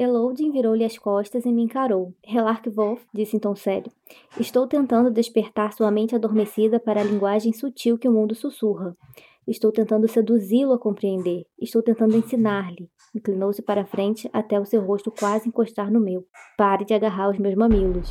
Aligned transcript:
Elodin 0.00 0.52
virou-lhe 0.52 0.84
as 0.84 0.96
costas 0.96 1.44
e 1.44 1.50
me 1.50 1.62
encarou. 1.62 2.14
Relark 2.24 2.70
Wolf, 2.70 3.02
disse 3.12 3.36
em 3.36 3.40
tom 3.40 3.56
sério. 3.56 3.90
Estou 4.38 4.64
tentando 4.64 5.10
despertar 5.10 5.72
sua 5.72 5.90
mente 5.90 6.14
adormecida 6.14 6.78
para 6.78 7.00
a 7.00 7.04
linguagem 7.04 7.52
sutil 7.52 7.98
que 7.98 8.08
o 8.08 8.12
mundo 8.12 8.32
sussurra. 8.32 8.96
Estou 9.44 9.72
tentando 9.72 10.06
seduzi-lo 10.06 10.72
a 10.72 10.78
compreender. 10.78 11.46
Estou 11.60 11.82
tentando 11.82 12.16
ensinar-lhe. 12.16 12.88
Inclinou-se 13.12 13.60
para 13.60 13.86
frente 13.86 14.30
até 14.32 14.60
o 14.60 14.64
seu 14.64 14.84
rosto 14.84 15.10
quase 15.10 15.48
encostar 15.48 15.90
no 15.90 15.98
meu. 15.98 16.24
Pare 16.56 16.84
de 16.84 16.94
agarrar 16.94 17.30
os 17.30 17.38
meus 17.38 17.56
mamilos. 17.56 18.08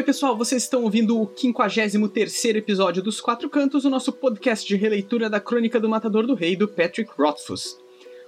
Oi, 0.00 0.04
pessoal, 0.04 0.34
vocês 0.34 0.62
estão 0.62 0.82
ouvindo 0.82 1.20
o 1.20 1.30
53 1.36 2.34
episódio 2.56 3.02
dos 3.02 3.20
Quatro 3.20 3.50
Cantos, 3.50 3.84
o 3.84 3.90
nosso 3.90 4.10
podcast 4.10 4.66
de 4.66 4.74
releitura 4.74 5.28
da 5.28 5.38
Crônica 5.38 5.78
do 5.78 5.90
Matador 5.90 6.26
do 6.26 6.32
Rei, 6.32 6.56
do 6.56 6.66
Patrick 6.66 7.12
Rothfuss. 7.18 7.78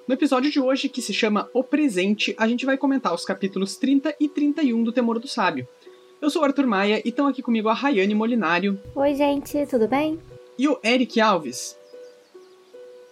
No 0.06 0.12
episódio 0.12 0.50
de 0.50 0.61
hoje, 0.61 0.91
que 0.91 1.00
se 1.00 1.15
chama 1.15 1.48
O 1.55 1.65
Presente, 1.65 2.34
a 2.37 2.47
gente 2.47 2.67
vai 2.67 2.77
comentar 2.77 3.15
os 3.15 3.25
capítulos 3.25 3.75
30 3.78 4.15
e 4.20 4.28
31 4.28 4.84
do 4.84 4.93
Temor 4.93 5.19
do 5.19 5.27
Sábio. 5.27 5.67
Eu 6.20 6.28
sou 6.28 6.43
o 6.43 6.45
Arthur 6.45 6.67
Maia 6.67 7.00
e 7.03 7.09
estão 7.09 7.27
aqui 7.27 7.41
comigo 7.41 7.70
a 7.70 7.73
Rayane 7.73 8.15
Molinário. 8.15 8.78
Oi, 8.95 9.15
gente, 9.15 9.65
tudo 9.65 9.89
bem? 9.89 10.19
E 10.59 10.69
o 10.69 10.78
Eric 10.84 11.23
Alves. 11.23 11.78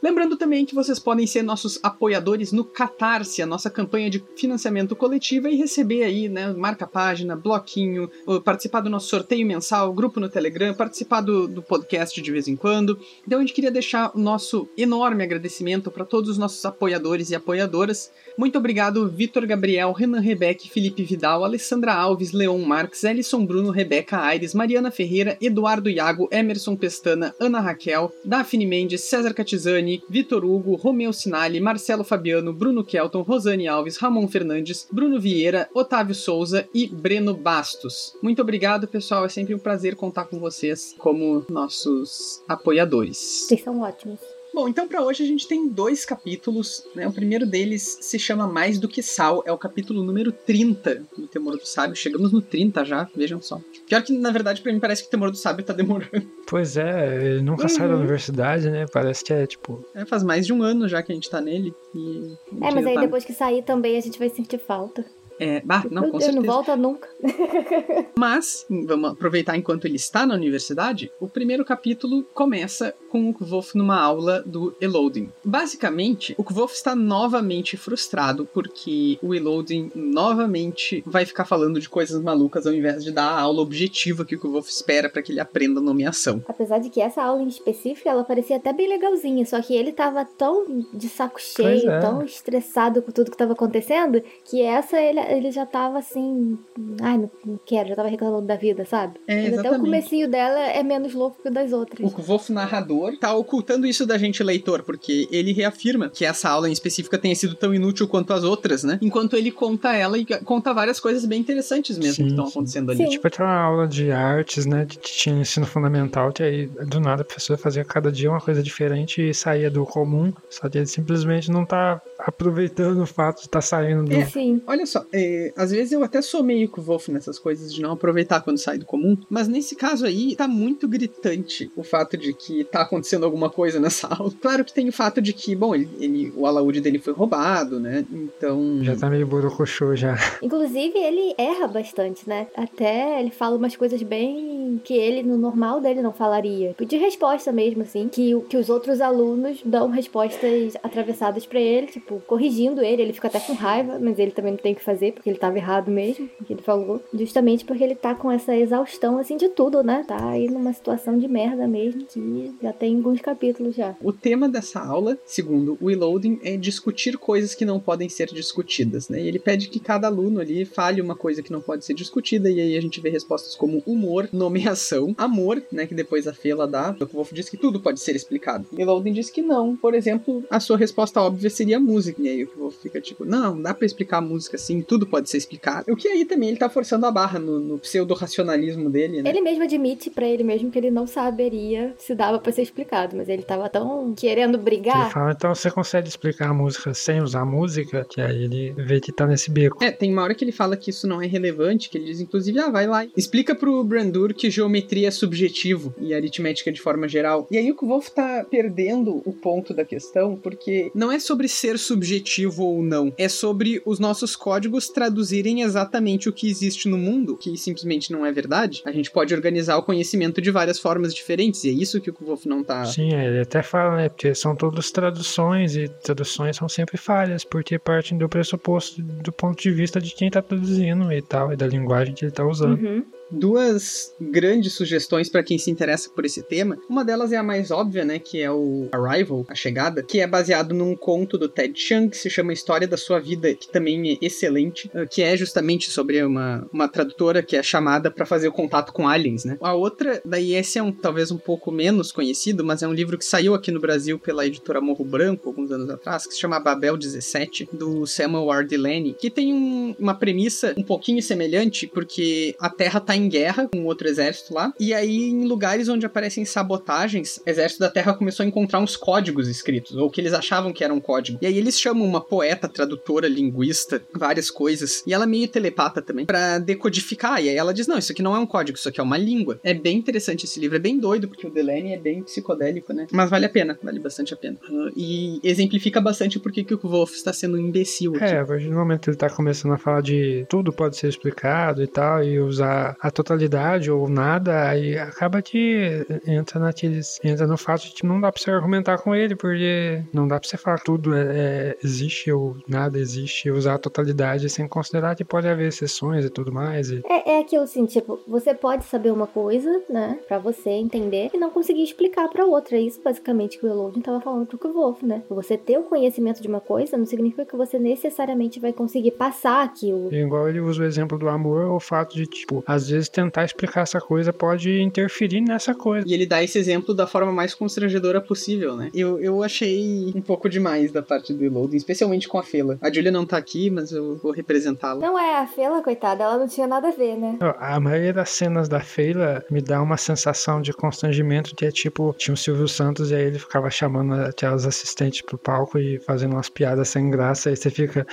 Lembrando 0.03 0.37
também 0.37 0.65
que 0.65 0.75
vocês 0.75 0.98
podem 0.98 1.27
ser 1.27 1.43
nossos 1.43 1.79
apoiadores 1.83 2.53
no 2.53 2.65
Catarse, 2.65 3.43
a 3.43 3.47
nossa 3.47 3.69
campanha 3.69 4.09
de 4.09 4.23
financiamento 4.37 4.97
coletivo, 4.97 5.48
e 5.48 5.56
receber 5.56 6.05
aí, 6.05 6.29
né, 6.29 6.53
marca-página, 6.53 7.37
bloquinho, 7.37 8.11
participar 8.45 8.81
do 8.81 8.89
nosso 8.89 9.09
sorteio 9.09 9.47
mensal, 9.47 9.93
grupo 9.93 10.19
no 10.19 10.28
Telegram, 10.28 10.73
participar 10.75 11.21
do, 11.21 11.47
do 11.47 11.62
podcast 11.62 12.21
de 12.21 12.33
vez 12.33 12.48
em 12.48 12.56
quando. 12.56 12.98
Então 13.27 13.39
a 13.39 13.43
gente 13.43 13.53
queria 13.53 13.71
deixar 13.71 14.11
o 14.15 14.19
nosso 14.19 14.69
enorme 14.77 15.23
agradecimento 15.23 15.91
para 15.91 16.05
todos 16.05 16.31
os 16.31 16.39
nossos 16.39 16.65
apoiadores 16.65 17.31
e 17.31 17.34
apoiadoras. 17.34 18.11
Muito 18.39 18.56
obrigado, 18.56 19.09
Vitor 19.09 19.47
Gabriel, 19.47 19.93
Renan 19.93 20.21
Rebeck, 20.21 20.71
Felipe 20.71 21.03
Vidal, 21.03 21.45
Alessandra 21.45 21.93
Alves, 21.93 22.33
Leon 22.33 22.59
Marques, 22.59 23.05
Ellison 23.05 23.45
Bruno, 23.45 23.71
Rebeca 23.71 24.19
Aires, 24.19 24.55
Mariana 24.55 24.91
Ferreira, 24.91 25.37
Eduardo 25.41 25.91
Iago, 25.91 26.28
Emerson 26.31 26.77
Pestana, 26.77 27.34
Ana 27.39 27.61
Raquel, 27.61 28.12
Daphne 28.25 28.67
Mendes, 28.67 29.03
César 29.03 29.34
Catizani, 29.34 29.89
Vitor 30.08 30.44
Hugo, 30.44 30.74
Romeu 30.74 31.12
Sinali, 31.12 31.60
Marcelo 31.60 32.05
Fabiano, 32.05 32.52
Bruno 32.52 32.84
Kelton, 32.84 33.22
Rosane 33.22 33.66
Alves, 33.66 33.97
Ramon 33.97 34.28
Fernandes, 34.28 34.86
Bruno 34.91 35.20
Vieira, 35.20 35.69
Otávio 35.74 36.14
Souza 36.14 36.69
e 36.74 36.86
Breno 36.86 37.34
Bastos. 37.34 38.14
Muito 38.22 38.42
obrigado, 38.42 38.86
pessoal. 38.86 39.24
É 39.24 39.28
sempre 39.28 39.55
um 39.55 39.58
prazer 39.58 39.97
contar 39.97 40.27
com 40.27 40.38
vocês 40.38 40.94
como 40.98 41.44
nossos 41.48 42.42
apoiadores. 42.48 43.47
Vocês 43.48 43.62
são 43.62 43.80
ótimos. 43.80 44.20
Bom, 44.53 44.69
então 44.69 44.89
para 44.89 45.03
hoje 45.03 45.23
a 45.23 45.27
gente 45.27 45.47
tem 45.47 45.69
dois 45.69 46.05
capítulos, 46.05 46.84
né? 46.95 47.06
O 47.06 47.12
primeiro 47.12 47.47
deles 47.47 47.98
se 48.01 48.19
chama 48.19 48.47
Mais 48.47 48.79
do 48.79 48.89
que 48.89 49.03
Sal, 49.03 49.43
é 49.47 49.53
o 49.53 49.59
capítulo 49.59 50.03
número 50.03 50.33
30 50.33 51.03
do 51.16 51.28
Temor 51.28 51.56
do 51.56 51.66
Sábio. 51.66 51.94
Chegamos 51.97 52.33
no 52.33 52.43
30 52.43 52.84
já, 52.84 53.09
vejam 53.15 53.41
só. 53.41 53.60
Pior 53.89 54.03
que, 54.03 54.12
na 54.12 54.31
verdade, 54.31 54.60
para 54.60 54.72
mim 54.72 54.81
parece 54.81 55.03
que 55.03 55.09
o 55.09 55.10
Temor 55.10 55.31
do 55.31 55.37
Sábio 55.37 55.65
tá 55.65 55.72
demorando. 55.72 56.28
Pois 56.47 56.77
é, 56.77 57.25
ele 57.25 57.43
nunca 57.43 57.65
uhum. 57.65 57.69
sai 57.69 57.89
da 57.89 57.94
universidade, 57.94 58.71
né? 58.71 58.87
Parece 58.93 59.25
que 59.25 59.33
é 59.33 59.47
tipo. 59.47 59.84
É, 59.94 60.05
faz 60.05 60.22
mais 60.22 60.47
de 60.47 60.53
um 60.53 60.62
ano 60.62 60.89
já 60.89 61.03
que 61.03 61.12
a 61.12 61.15
gente 61.15 61.31
tá 61.31 61.41
nele. 61.41 61.72
E 61.94 62.37
é, 62.60 62.75
mas 62.75 62.87
aí 62.87 62.94
tá... 62.94 63.00
depois 63.03 63.25
que 63.25 63.33
sair 63.33 63.62
também 63.62 63.97
a 63.97 64.00
gente 64.00 64.19
vai 64.19 64.28
sentir 64.28 64.59
falta. 64.59 65.05
É, 65.41 65.62
bah, 65.65 65.87
não, 65.91 66.11
com 66.11 66.21
certeza. 66.21 66.39
não 66.39 66.43
volta 66.43 66.77
nunca. 66.77 67.09
Mas, 68.15 68.67
vamos 68.69 69.12
aproveitar 69.12 69.56
enquanto 69.56 69.87
ele 69.87 69.97
está 69.97 70.27
na 70.27 70.34
universidade, 70.34 71.11
o 71.19 71.27
primeiro 71.27 71.65
capítulo 71.65 72.23
começa 72.34 72.95
com 73.09 73.31
o 73.31 73.34
Kvolf 73.34 73.75
numa 73.75 73.99
aula 73.99 74.43
do 74.45 74.77
Elodin. 74.81 75.31
Basicamente, 75.43 76.34
o 76.37 76.45
Kvolf 76.45 76.75
está 76.75 76.95
novamente 76.95 77.78
frustrado 77.78 78.47
porque 78.53 79.19
o 79.23 79.34
Elodin 79.34 79.91
novamente 79.95 81.03
vai 81.06 81.25
ficar 81.25 81.47
falando 81.47 81.81
de 81.81 81.89
coisas 81.89 82.22
malucas 82.22 82.67
ao 82.67 82.75
invés 82.75 83.03
de 83.03 83.11
dar 83.11 83.31
a 83.31 83.41
aula 83.41 83.62
objetiva 83.62 84.27
que 84.27 84.37
o 84.37 84.39
Kvolf 84.39 84.69
espera 84.69 85.09
para 85.09 85.22
que 85.22 85.33
ele 85.33 85.41
aprenda 85.41 85.81
nomeação. 85.81 86.43
Apesar 86.47 86.78
de 86.78 86.91
que 86.91 87.01
essa 87.01 87.22
aula 87.22 87.43
em 87.43 87.49
específico, 87.49 88.09
ela 88.09 88.25
parecia 88.25 88.57
até 88.57 88.75
bem 88.75 88.89
legalzinha, 88.89 89.47
só 89.47 89.61
que 89.62 89.75
ele 89.75 89.93
tava 89.93 90.25
tão 90.25 90.84
de 90.93 91.09
saco 91.09 91.41
cheio, 91.41 91.91
é. 91.91 92.01
tão 92.01 92.22
estressado 92.22 93.01
com 93.01 93.11
tudo 93.11 93.31
que 93.31 93.34
estava 93.34 93.55
acontecendo, 93.55 94.22
que 94.45 94.61
essa 94.61 95.01
ele, 95.01 95.21
ele 95.30 95.50
já 95.50 95.64
tava 95.64 95.98
assim, 95.98 96.58
ai, 97.00 97.18
não, 97.18 97.30
não 97.44 97.60
quero, 97.64 97.88
já 97.88 97.96
tava 97.96 98.08
reclamando 98.08 98.46
da 98.46 98.56
vida, 98.56 98.84
sabe? 98.84 99.14
É, 99.26 99.50
Mas 99.50 99.58
até 99.58 99.70
o 99.70 99.80
comecinho 99.80 100.28
dela 100.28 100.60
é 100.60 100.82
menos 100.82 101.14
louco 101.14 101.41
que 101.42 101.48
o 101.48 101.52
das 101.52 101.72
outras. 101.72 102.10
O 102.10 102.14
Kvolf 102.14 102.50
narrador 102.50 103.16
tá 103.18 103.34
ocultando 103.34 103.86
isso 103.86 104.06
da 104.06 104.18
gente 104.18 104.42
leitor, 104.42 104.82
porque 104.82 105.28
ele 105.30 105.52
reafirma 105.52 106.08
que 106.08 106.24
essa 106.24 106.48
aula 106.48 106.68
em 106.68 106.72
específica 106.72 107.18
tenha 107.18 107.34
sido 107.34 107.54
tão 107.54 107.74
inútil 107.74 108.08
quanto 108.08 108.32
as 108.32 108.44
outras, 108.44 108.84
né? 108.84 108.98
Enquanto 109.00 109.36
ele 109.36 109.50
conta 109.50 109.94
ela 109.94 110.18
e 110.18 110.24
conta 110.44 110.72
várias 110.72 110.98
coisas 111.00 111.24
bem 111.24 111.41
interessantes 111.41 111.98
mesmo 111.98 112.14
sim, 112.14 112.22
que 112.24 112.28
estão 112.30 112.47
acontecendo 112.47 112.91
ali. 112.91 113.04
Sim. 113.04 113.10
Tipo 113.10 113.26
aquela 113.26 113.62
aula 113.62 113.86
de 113.86 114.10
artes, 114.10 114.66
né? 114.66 114.86
Que 114.86 114.98
tinha 114.98 115.41
ensino 115.41 115.66
fundamental, 115.66 116.32
que 116.32 116.42
aí 116.42 116.66
do 116.66 117.00
nada 117.00 117.22
a 117.22 117.24
pessoa 117.24 117.56
fazia 117.56 117.84
cada 117.84 118.10
dia 118.10 118.30
uma 118.30 118.41
coisa 118.41 118.62
diferente 118.62 119.30
e 119.30 119.34
saía 119.34 119.70
do 119.70 119.84
comum, 119.84 120.32
só 120.48 120.68
que 120.68 120.78
ele 120.78 120.86
simplesmente 120.86 121.50
não 121.50 121.64
tá 121.64 122.00
aproveitando 122.25 123.03
o 123.03 123.06
fato 123.06 123.36
de 123.36 123.42
estar 123.42 123.58
tá 123.58 123.62
saindo 123.62 124.04
do. 124.04 124.14
É, 124.14 124.25
sim. 124.26 124.62
Olha 124.66 124.86
só, 124.86 125.04
é, 125.12 125.53
às 125.56 125.70
vezes 125.70 125.92
eu 125.92 126.03
até 126.03 126.22
sou 126.22 126.42
meio 126.42 126.69
com 126.69 126.81
o 126.81 126.84
Wolf 126.84 127.08
nessas 127.08 127.38
coisas 127.38 127.72
de 127.72 127.81
não 127.81 127.92
aproveitar 127.92 128.41
quando 128.41 128.58
sai 128.58 128.78
do 128.78 128.86
comum, 128.86 129.16
mas 129.28 129.48
nesse 129.48 129.75
caso 129.75 130.04
aí 130.06 130.34
tá 130.36 130.48
muito 130.48 130.88
gritante 130.88 131.70
o 131.76 131.82
fato 131.82 132.16
de 132.16 132.32
que 132.32 132.64
tá 132.64 132.82
acontecendo 132.82 133.25
alguma 133.25 133.50
coisa 133.50 133.78
nessa 133.80 134.09
aula. 134.09 134.32
Claro 134.41 134.64
que 134.64 134.72
tem 134.72 134.88
o 134.88 134.92
fato 134.92 135.20
de 135.20 135.32
que, 135.32 135.54
bom, 135.54 135.75
ele, 135.75 135.88
ele 135.98 136.32
o 136.36 136.47
alaúde 136.47 136.80
dele 136.80 136.98
foi 136.98 137.12
roubado, 137.12 137.78
né? 137.78 138.04
Então. 138.10 138.82
Já 138.82 138.97
tá 138.97 139.09
meio 139.09 139.26
borocochô 139.26 139.94
já. 139.97 140.16
Inclusive, 140.42 140.98
ele 140.98 141.34
erra 141.36 141.66
bastante, 141.66 142.28
né? 142.28 142.47
Até 142.54 143.20
ele 143.20 143.30
fala 143.30 143.56
umas 143.56 143.76
coisas 143.76 144.03
bem 144.03 144.80
que 144.84 144.94
ele, 144.94 145.22
no 145.22 145.36
normal 145.36 145.80
dele, 145.80 146.03
não 146.03 146.12
falaria. 146.12 146.75
De 146.78 146.97
resposta 146.97 147.53
mesmo, 147.53 147.82
assim. 147.82 148.09
Que, 148.09 148.38
que 148.48 148.56
os 148.56 148.69
outros 148.69 149.00
alunos 149.00 149.60
dão 149.64 149.88
respostas 149.88 150.75
atravessadas 150.82 151.47
para 151.47 151.60
ele, 151.60 151.86
tipo, 151.86 152.09
corrigindo 152.26 152.82
ele. 152.82 153.03
Ele 153.03 153.12
fica 153.12 153.28
até 153.28 153.41
com 153.41 153.53
raiva, 153.53 153.98
mas 154.00 154.19
ele 154.19 154.31
também 154.31 154.53
não 154.53 154.59
tem 154.59 154.72
o 154.72 154.76
que 154.76 154.82
fazer, 154.82 155.12
porque 155.12 155.28
ele 155.28 155.38
tava 155.38 155.56
errado 155.56 155.91
mesmo, 155.91 156.28
que 156.47 156.53
ele 156.53 156.62
falou. 156.62 157.03
Justamente 157.12 157.65
porque 157.65 157.84
ele 157.84 157.94
tá 157.94 158.15
com 158.15 158.31
essa 158.31 158.56
exaustão, 158.56 159.19
assim, 159.19 159.37
de 159.37 159.48
tudo, 159.48 159.82
né? 159.82 160.04
Tá 160.06 160.31
aí 160.31 160.48
numa 160.48 160.72
situação 160.72 161.19
de 161.19 161.28
merda 161.28 161.66
mesmo, 161.69 162.04
que 162.06 162.53
já 162.62 162.72
tem 162.72 162.97
alguns 162.97 163.21
capítulos 163.21 163.75
já. 163.75 163.94
O 164.03 164.12
tema 164.12 164.48
dessa 164.48 164.81
aula, 164.81 165.19
segundo 165.25 165.76
o 165.81 165.88
Reloading, 165.88 166.41
é 166.43 166.56
discutir 166.56 167.16
coisas 167.16 167.54
que 167.54 167.65
não 167.65 167.78
podem 167.78 168.09
ser 168.09 168.28
discutidas, 168.28 169.09
né? 169.09 169.22
E 169.22 169.28
ele 169.28 169.38
pede 169.38 169.69
que 169.69 169.81
cada 169.81 170.06
aluno 170.06 170.41
ali 170.41 170.65
fale 170.65 171.00
uma 171.00 171.15
coisa 171.15 171.42
que 171.42 171.53
não 171.53 171.60
pode 171.60 171.84
ser 171.84 171.94
discutida, 171.94 172.50
e 172.50 172.60
aí 172.60 172.77
a 172.77 172.81
gente 172.81 173.00
vê 173.00 173.10
respostas 173.10 173.54
como 173.54 173.82
humor, 173.87 174.28
nomeação, 174.32 175.15
amor, 175.16 175.62
né? 175.71 175.87
Que 175.87 175.94
depois 175.94 176.27
a 176.27 176.32
Fela 176.32 176.66
dá. 176.66 176.97
O 177.00 177.06
Wolf 177.06 177.32
diz 177.32 177.48
que 177.48 177.56
tudo 177.56 177.81
pode 177.81 178.00
ser 178.00 178.16
explicado. 178.16 178.66
Reloading 178.77 179.12
diz 179.12 179.30
que 179.30 179.42
não. 179.42 179.77
Por 179.77 179.95
exemplo, 179.95 180.45
a 180.51 180.60
sua 180.60 180.77
resposta 180.77 181.21
óbvia 181.21 181.51
seria 181.51 181.77
a 181.77 181.80
música. 182.00 182.20
E 182.22 182.28
aí 182.28 182.44
o 182.44 182.50
Wolf 182.56 182.76
fica 182.76 183.00
tipo, 183.00 183.24
não, 183.24 183.60
dá 183.60 183.74
para 183.74 183.86
explicar 183.86 184.18
a 184.18 184.22
música 184.22 184.56
assim, 184.56 184.80
tudo 184.80 185.06
pode 185.06 185.28
ser 185.28 185.36
explicado. 185.36 185.92
O 185.92 185.97
que 185.97 186.08
aí 186.08 186.24
também 186.24 186.48
ele 186.48 186.58
tá 186.58 186.68
forçando 186.68 187.06
a 187.06 187.10
barra 187.10 187.38
no, 187.38 187.60
no 187.60 187.78
pseudo-racionalismo 187.78 188.91
dele, 188.91 189.22
né? 189.22 189.30
Ele 189.30 189.41
mesmo 189.41 189.64
admite 189.64 190.10
para 190.10 190.26
ele 190.26 190.42
mesmo 190.42 190.70
que 190.70 190.78
ele 190.78 190.91
não 190.91 191.06
saberia 191.06 191.94
se 191.98 192.14
dava 192.14 192.38
para 192.38 192.52
ser 192.52 192.62
explicado 192.62 193.10
mas 193.14 193.28
ele 193.28 193.42
tava 193.42 193.68
tão 193.68 194.14
querendo 194.14 194.58
brigar. 194.58 195.02
Ele 195.02 195.10
fala, 195.10 195.32
então 195.32 195.54
você 195.54 195.70
consegue 195.70 196.08
explicar 196.08 196.50
a 196.50 196.54
música 196.54 196.94
sem 196.94 197.20
usar 197.20 197.41
a 197.41 197.44
música? 197.44 198.06
Que 198.08 198.20
aí 198.20 198.44
ele 198.44 198.72
vê 198.76 199.00
que 199.00 199.12
tá 199.12 199.26
nesse 199.26 199.50
beco. 199.50 199.82
É, 199.82 199.91
tem 199.91 200.12
uma 200.12 200.22
hora 200.22 200.34
que 200.34 200.44
ele 200.44 200.52
fala 200.52 200.76
que 200.76 200.91
isso 200.91 201.06
não 201.06 201.20
é 201.20 201.26
relevante, 201.26 201.88
que 201.88 201.98
ele 201.98 202.06
diz, 202.06 202.20
inclusive, 202.20 202.58
ah, 202.58 202.70
vai 202.70 202.86
lá. 202.86 203.06
Explica 203.16 203.54
pro 203.54 203.82
Brandur 203.84 204.34
que 204.34 204.50
geometria 204.50 205.08
é 205.08 205.10
subjetivo 205.10 205.94
e 205.98 206.14
aritmética 206.14 206.72
de 206.72 206.80
forma 206.80 207.08
geral. 207.08 207.47
E 207.50 207.56
aí 207.56 207.70
o 207.70 207.76
Wolf 207.80 208.08
tá 208.08 208.44
perdendo 208.48 209.22
o 209.24 209.32
ponto 209.32 209.72
da 209.74 209.84
questão, 209.84 210.36
porque 210.36 210.91
não 210.94 211.10
é 211.10 211.18
sobre 211.18 211.48
ser 211.48 211.78
subjetivo 211.91 212.65
ou 212.65 212.83
não. 212.83 213.13
É 213.19 213.28
sobre 213.28 213.83
os 213.84 213.98
nossos 213.98 214.37
códigos 214.37 214.89
traduzirem 214.89 215.63
exatamente 215.63 216.28
o 216.28 216.33
que 216.33 216.48
existe 216.48 216.89
no 216.89 216.97
mundo, 216.97 217.37
que 217.37 217.57
simplesmente 217.57 218.13
não 218.13 218.25
é 218.25 218.31
verdade. 218.31 218.83
A 218.84 218.92
gente 218.92 219.10
pode 219.10 219.34
organizar 219.34 219.77
o 219.77 219.83
conhecimento 219.83 220.41
de 220.41 220.51
várias 220.51 220.78
formas 220.78 221.13
diferentes, 221.13 221.65
e 221.65 221.71
é 221.71 221.72
isso 221.72 222.01
que 222.01 222.10
o 222.10 222.15
Wolf 222.21 222.47
não 222.47 222.63
tá. 222.63 222.84
Sim, 222.84 223.13
ele 223.13 223.41
até 223.41 223.63
fala, 223.63 223.97
né? 223.97 224.09
Porque 224.09 224.34
são 224.34 224.54
todas 224.54 224.91
traduções, 224.91 225.75
e 225.75 225.89
traduções 225.89 226.57
são 226.57 226.69
sempre 226.69 226.97
falhas, 226.97 227.45
porque 227.45 227.78
partem 227.78 228.16
do 228.16 228.28
pressuposto 228.28 229.03
do 229.03 229.33
ponto 229.33 229.60
de 229.60 229.71
vista 229.72 230.01
de 230.01 230.15
quem 230.15 230.31
tá 230.31 230.41
traduzindo 230.41 231.13
e 231.13 231.22
tal, 231.22 231.53
e 231.53 231.57
da 231.57 231.66
linguagem 231.66 232.15
que 232.15 232.25
ele 232.25 232.33
tá 232.33 232.47
usando. 232.47 232.81
Uhum 232.81 233.20
duas 233.30 234.15
grandes 234.21 234.74
sugestões 234.74 235.28
para 235.28 235.42
quem 235.42 235.59
se 235.59 235.71
interessa 235.71 236.10
por 236.10 236.24
esse 236.24 236.42
tema. 236.42 236.78
Uma 236.88 237.04
delas 237.04 237.32
é 237.32 237.36
a 237.36 237.42
mais 237.42 237.71
óbvia, 237.71 238.04
né, 238.04 238.18
que 238.18 238.41
é 238.41 238.50
o 238.50 238.88
Arrival, 238.92 239.47
a 239.48 239.54
chegada, 239.54 240.03
que 240.03 240.21
é 240.21 240.27
baseado 240.27 240.74
num 240.74 240.97
conto 240.97 241.38
do 241.38 241.48
Ted 241.48 241.78
Chiang 241.78 242.09
que 242.09 242.16
se 242.16 242.30
chama 242.30 242.53
História 242.53 242.86
da 242.86 242.97
Sua 242.97 243.18
Vida, 243.18 243.54
que 243.54 243.71
também 243.71 244.12
é 244.12 244.18
excelente, 244.21 244.91
eh, 244.94 245.06
que 245.06 245.22
é 245.22 245.36
justamente 245.36 245.91
sobre 245.91 246.22
uma, 246.22 246.66
uma 246.72 246.88
tradutora 246.88 247.42
que 247.42 247.56
é 247.56 247.62
chamada 247.62 248.10
para 248.10 248.27
fazer 248.27 248.48
o 248.48 248.53
contato 248.53 248.92
com 248.92 249.09
aliens, 249.09 249.44
né? 249.44 249.56
A 249.60 249.74
outra, 249.74 250.21
daí 250.24 250.54
esse 250.54 250.78
é 250.78 250.83
um 250.83 250.92
talvez 250.92 251.30
um 251.30 251.38
pouco 251.38 251.71
menos 251.71 252.12
conhecido, 252.12 252.65
mas 252.65 252.83
é 252.83 252.88
um 252.88 252.92
livro 252.92 253.16
que 253.16 253.24
saiu 253.24 253.54
aqui 253.54 253.71
no 253.71 253.80
Brasil 253.80 254.18
pela 254.18 254.47
editora 254.47 254.80
Morro 254.80 255.04
Branco 255.04 255.48
alguns 255.48 255.71
anos 255.71 255.88
atrás, 255.91 256.26
que 256.26 256.35
se 256.35 256.40
chama 256.40 256.61
Babel 256.61 256.97
17, 256.97 257.68
do 257.73 258.06
Samuel 258.06 258.52
R. 258.52 258.66
Delaney, 258.66 259.14
que 259.14 259.30
tem 259.30 259.52
um, 259.52 259.94
uma 259.99 260.14
premissa 260.14 260.75
um 260.76 260.83
pouquinho 260.83 261.23
semelhante, 261.23 261.87
porque 261.87 262.54
a 262.59 262.68
Terra 262.68 263.00
tá 263.00 263.16
em 263.21 263.28
guerra 263.28 263.69
com 263.69 263.85
outro 263.85 264.09
exército 264.09 264.55
lá. 264.55 264.73
E 264.78 264.93
aí, 264.95 265.31
em 265.31 265.45
lugares 265.45 265.88
onde 265.88 266.07
aparecem 266.07 266.45
sabotagens, 266.45 267.38
o 267.38 267.49
exército 267.49 267.81
da 267.81 267.90
Terra 267.90 268.14
começou 268.14 268.45
a 268.45 268.47
encontrar 268.47 268.81
uns 268.81 268.97
códigos 268.97 269.49
escritos, 269.49 269.97
ou 269.97 270.11
que 270.11 270.21
eles 270.21 270.33
achavam 270.33 270.73
que 270.73 270.83
eram 270.83 270.97
um 270.97 271.00
código. 271.00 271.38
E 271.40 271.47
aí 271.47 271.57
eles 271.57 271.78
chamam 271.78 272.07
uma 272.07 272.21
poeta, 272.21 272.69
tradutora, 272.69 273.28
linguista, 273.28 274.02
várias 274.14 274.50
coisas. 274.50 275.02
E 275.07 275.12
ela 275.12 275.26
meio 275.26 275.49
telepata 275.49 276.00
também, 276.02 276.26
para 276.26 276.59
decodificar. 276.59 277.43
E 277.43 277.49
aí 277.49 277.57
ela 277.57 277.75
diz: 277.75 277.87
não, 277.87 277.99
isso 277.99 278.12
aqui 278.12 278.23
não 278.23 278.35
é 278.35 278.38
um 278.38 278.47
código, 278.47 278.78
isso 278.78 278.88
aqui 278.88 279.00
é 279.00 279.02
uma 279.02 279.17
língua. 279.17 279.61
É 279.62 279.75
bem 279.75 279.99
interessante 279.99 280.45
esse 280.45 280.59
livro, 280.59 280.76
é 280.76 280.81
bem 280.81 280.99
doido, 280.99 281.28
porque 281.28 281.47
o 281.47 281.50
Delaney 281.50 281.93
é 281.93 281.99
bem 281.99 282.23
psicodélico, 282.23 282.93
né? 282.93 283.07
Mas 283.12 283.31
vale 283.31 283.47
a 283.47 283.49
pena, 283.49 283.78
vale 283.83 283.99
bastante 283.99 284.35
a 284.35 284.37
pena. 284.37 284.59
E 284.97 285.40
exemplifica 285.43 286.00
bastante 286.00 286.38
porque 286.38 286.64
que 286.64 286.75
o 286.75 286.78
Wolf 286.78 287.14
está 287.14 287.33
sendo 287.33 287.57
um 287.57 287.61
imbecil 287.61 288.14
aqui. 288.17 288.25
É, 288.25 288.38
a 288.38 288.45
partir 288.45 288.69
do 288.69 288.75
momento 288.75 289.02
que 289.02 289.11
ele 289.11 289.17
tá 289.17 289.31
começando 289.31 289.73
a 289.73 289.78
falar 289.78 290.00
de 290.00 290.47
tudo 290.49 290.73
pode 290.73 290.97
ser 290.97 291.09
explicado 291.09 291.83
e 291.83 291.87
tal, 291.87 292.23
e 292.23 292.38
usar 292.40 292.97
a 293.00 293.10
totalidade 293.11 293.90
ou 293.90 294.09
nada, 294.09 294.68
aí 294.68 294.97
acaba 294.99 295.42
que 295.42 296.07
entra 296.26 296.61
naqueles. 296.61 297.18
entra 297.23 297.47
no 297.47 297.57
fato 297.57 297.85
de 297.85 297.92
que 297.92 298.07
não 298.07 298.21
dá 298.21 298.30
pra 298.30 298.40
você 298.40 298.50
argumentar 298.50 298.99
com 298.99 299.14
ele, 299.14 299.35
porque 299.37 300.02
não 300.12 300.26
dá 300.26 300.38
pra 300.38 300.49
você 300.49 300.57
falar 300.57 300.78
que 300.78 300.85
tudo 300.85 301.14
é, 301.14 301.23
é, 301.30 301.76
existe 301.83 302.30
ou 302.33 302.57
nada 302.68 302.99
existe, 302.99 303.50
usar 303.50 303.75
a 303.75 303.78
totalidade 303.78 304.49
sem 304.49 304.66
considerar 304.68 305.14
que 305.14 305.25
pode 305.25 305.49
haver 305.49 305.68
exceções 305.68 306.25
e 306.25 306.30
tudo 306.30 306.52
mais. 306.52 306.90
E... 306.90 307.02
É, 307.04 307.33
é 307.33 307.40
aquilo 307.40 307.64
assim, 307.64 307.87
tipo, 307.87 308.21
você 308.26 308.54
pode 308.54 308.85
saber 308.85 309.11
uma 309.12 309.26
coisa, 309.26 309.83
né, 309.88 310.18
pra 310.26 310.38
você 310.38 310.71
entender 310.71 311.30
e 311.33 311.38
não 311.38 311.50
conseguir 311.50 311.83
explicar 311.83 312.28
pra 312.28 312.45
outra. 312.45 312.76
É 312.76 312.80
isso 312.80 313.00
basicamente 313.02 313.59
que 313.59 313.66
o 313.66 313.68
Elodin 313.68 314.00
tava 314.00 314.21
falando 314.21 314.47
pro 314.47 314.73
Wolf, 314.73 315.02
né? 315.02 315.23
Você 315.28 315.57
ter 315.57 315.78
o 315.78 315.83
conhecimento 315.83 316.40
de 316.40 316.49
uma 316.49 316.61
coisa 316.61 316.97
não 316.97 317.07
significa 317.07 317.45
que 317.45 317.57
você 317.57 317.78
necessariamente 317.78 318.61
vai 318.61 318.73
conseguir 318.73 319.12
passar 319.12 319.64
aquilo. 319.64 320.12
E 320.12 320.16
igual 320.16 320.49
ele 320.49 320.61
usa 320.61 320.83
o 320.83 320.87
exemplo 320.87 321.18
do 321.18 321.28
amor, 321.28 321.71
o 321.71 321.80
fato 321.80 322.14
de, 322.14 322.26
tipo, 322.26 322.62
às 322.66 322.88
vezes 322.88 323.00
tentar 323.08 323.44
explicar 323.44 323.82
essa 323.82 324.00
coisa 324.00 324.32
pode 324.32 324.80
interferir 324.80 325.40
nessa 325.40 325.75
coisa. 325.75 326.06
E 326.08 326.12
ele 326.12 326.26
dá 326.26 326.42
esse 326.42 326.58
exemplo 326.58 326.94
da 326.94 327.06
forma 327.06 327.32
mais 327.32 327.54
constrangedora 327.54 328.20
possível, 328.20 328.76
né? 328.76 328.90
Eu, 328.94 329.20
eu 329.20 329.42
achei 329.42 330.12
um 330.14 330.20
pouco 330.20 330.49
demais 330.49 330.92
da 330.92 331.02
parte 331.02 331.32
do 331.32 331.44
Elodin, 331.44 331.76
especialmente 331.76 332.28
com 332.28 332.38
a 332.38 332.42
Fela. 332.42 332.78
A 332.80 332.92
Julia 332.92 333.11
não 333.11 333.26
tá 333.26 333.37
aqui, 333.37 333.70
mas 333.70 333.92
eu 333.92 334.16
vou 334.16 334.32
representá-la. 334.32 335.00
Não 335.00 335.18
é, 335.18 335.38
a 335.38 335.47
Fela, 335.47 335.82
coitada, 335.82 336.25
ela 336.25 336.38
não 336.38 336.49
tinha 336.49 336.66
nada 336.66 336.88
a 336.88 336.92
ver, 336.92 337.16
né? 337.16 337.38
A 337.58 337.78
maioria 337.80 338.12
das 338.12 338.30
cenas 338.30 338.68
da 338.68 338.80
Fela 338.80 339.44
me 339.50 339.61
dá 339.61 339.80
uma 339.82 339.97
sensação 339.97 340.61
de 340.61 340.73
constrangimento 340.73 341.54
que 341.54 341.64
é 341.64 341.70
tipo, 341.70 342.14
tinha 342.18 342.35
o 342.35 342.37
Silvio 342.37 342.68
Santos 342.68 343.11
e 343.11 343.14
aí 343.14 343.25
ele 343.25 343.38
ficava 343.38 343.70
chamando 343.70 344.14
aquelas 344.14 344.66
assistentes 344.66 345.23
pro 345.23 345.38
palco 345.38 345.78
e 345.78 345.99
fazendo 346.00 346.32
umas 346.32 346.49
piadas 346.49 346.88
sem 346.88 347.11
graça, 347.11 347.50
aí 347.50 347.56
você 347.56 347.70
fica, 347.70 348.06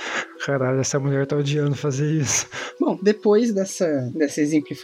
caralho, 0.44 0.80
essa 0.80 0.98
mulher 0.98 1.26
tá 1.26 1.36
odiando 1.36 1.74
fazer 1.74 2.10
isso. 2.10 2.46
Bom, 2.80 2.98
depois 3.02 3.52
dessa, 3.52 4.10
dessa 4.14 4.40
exemplificação 4.40 4.77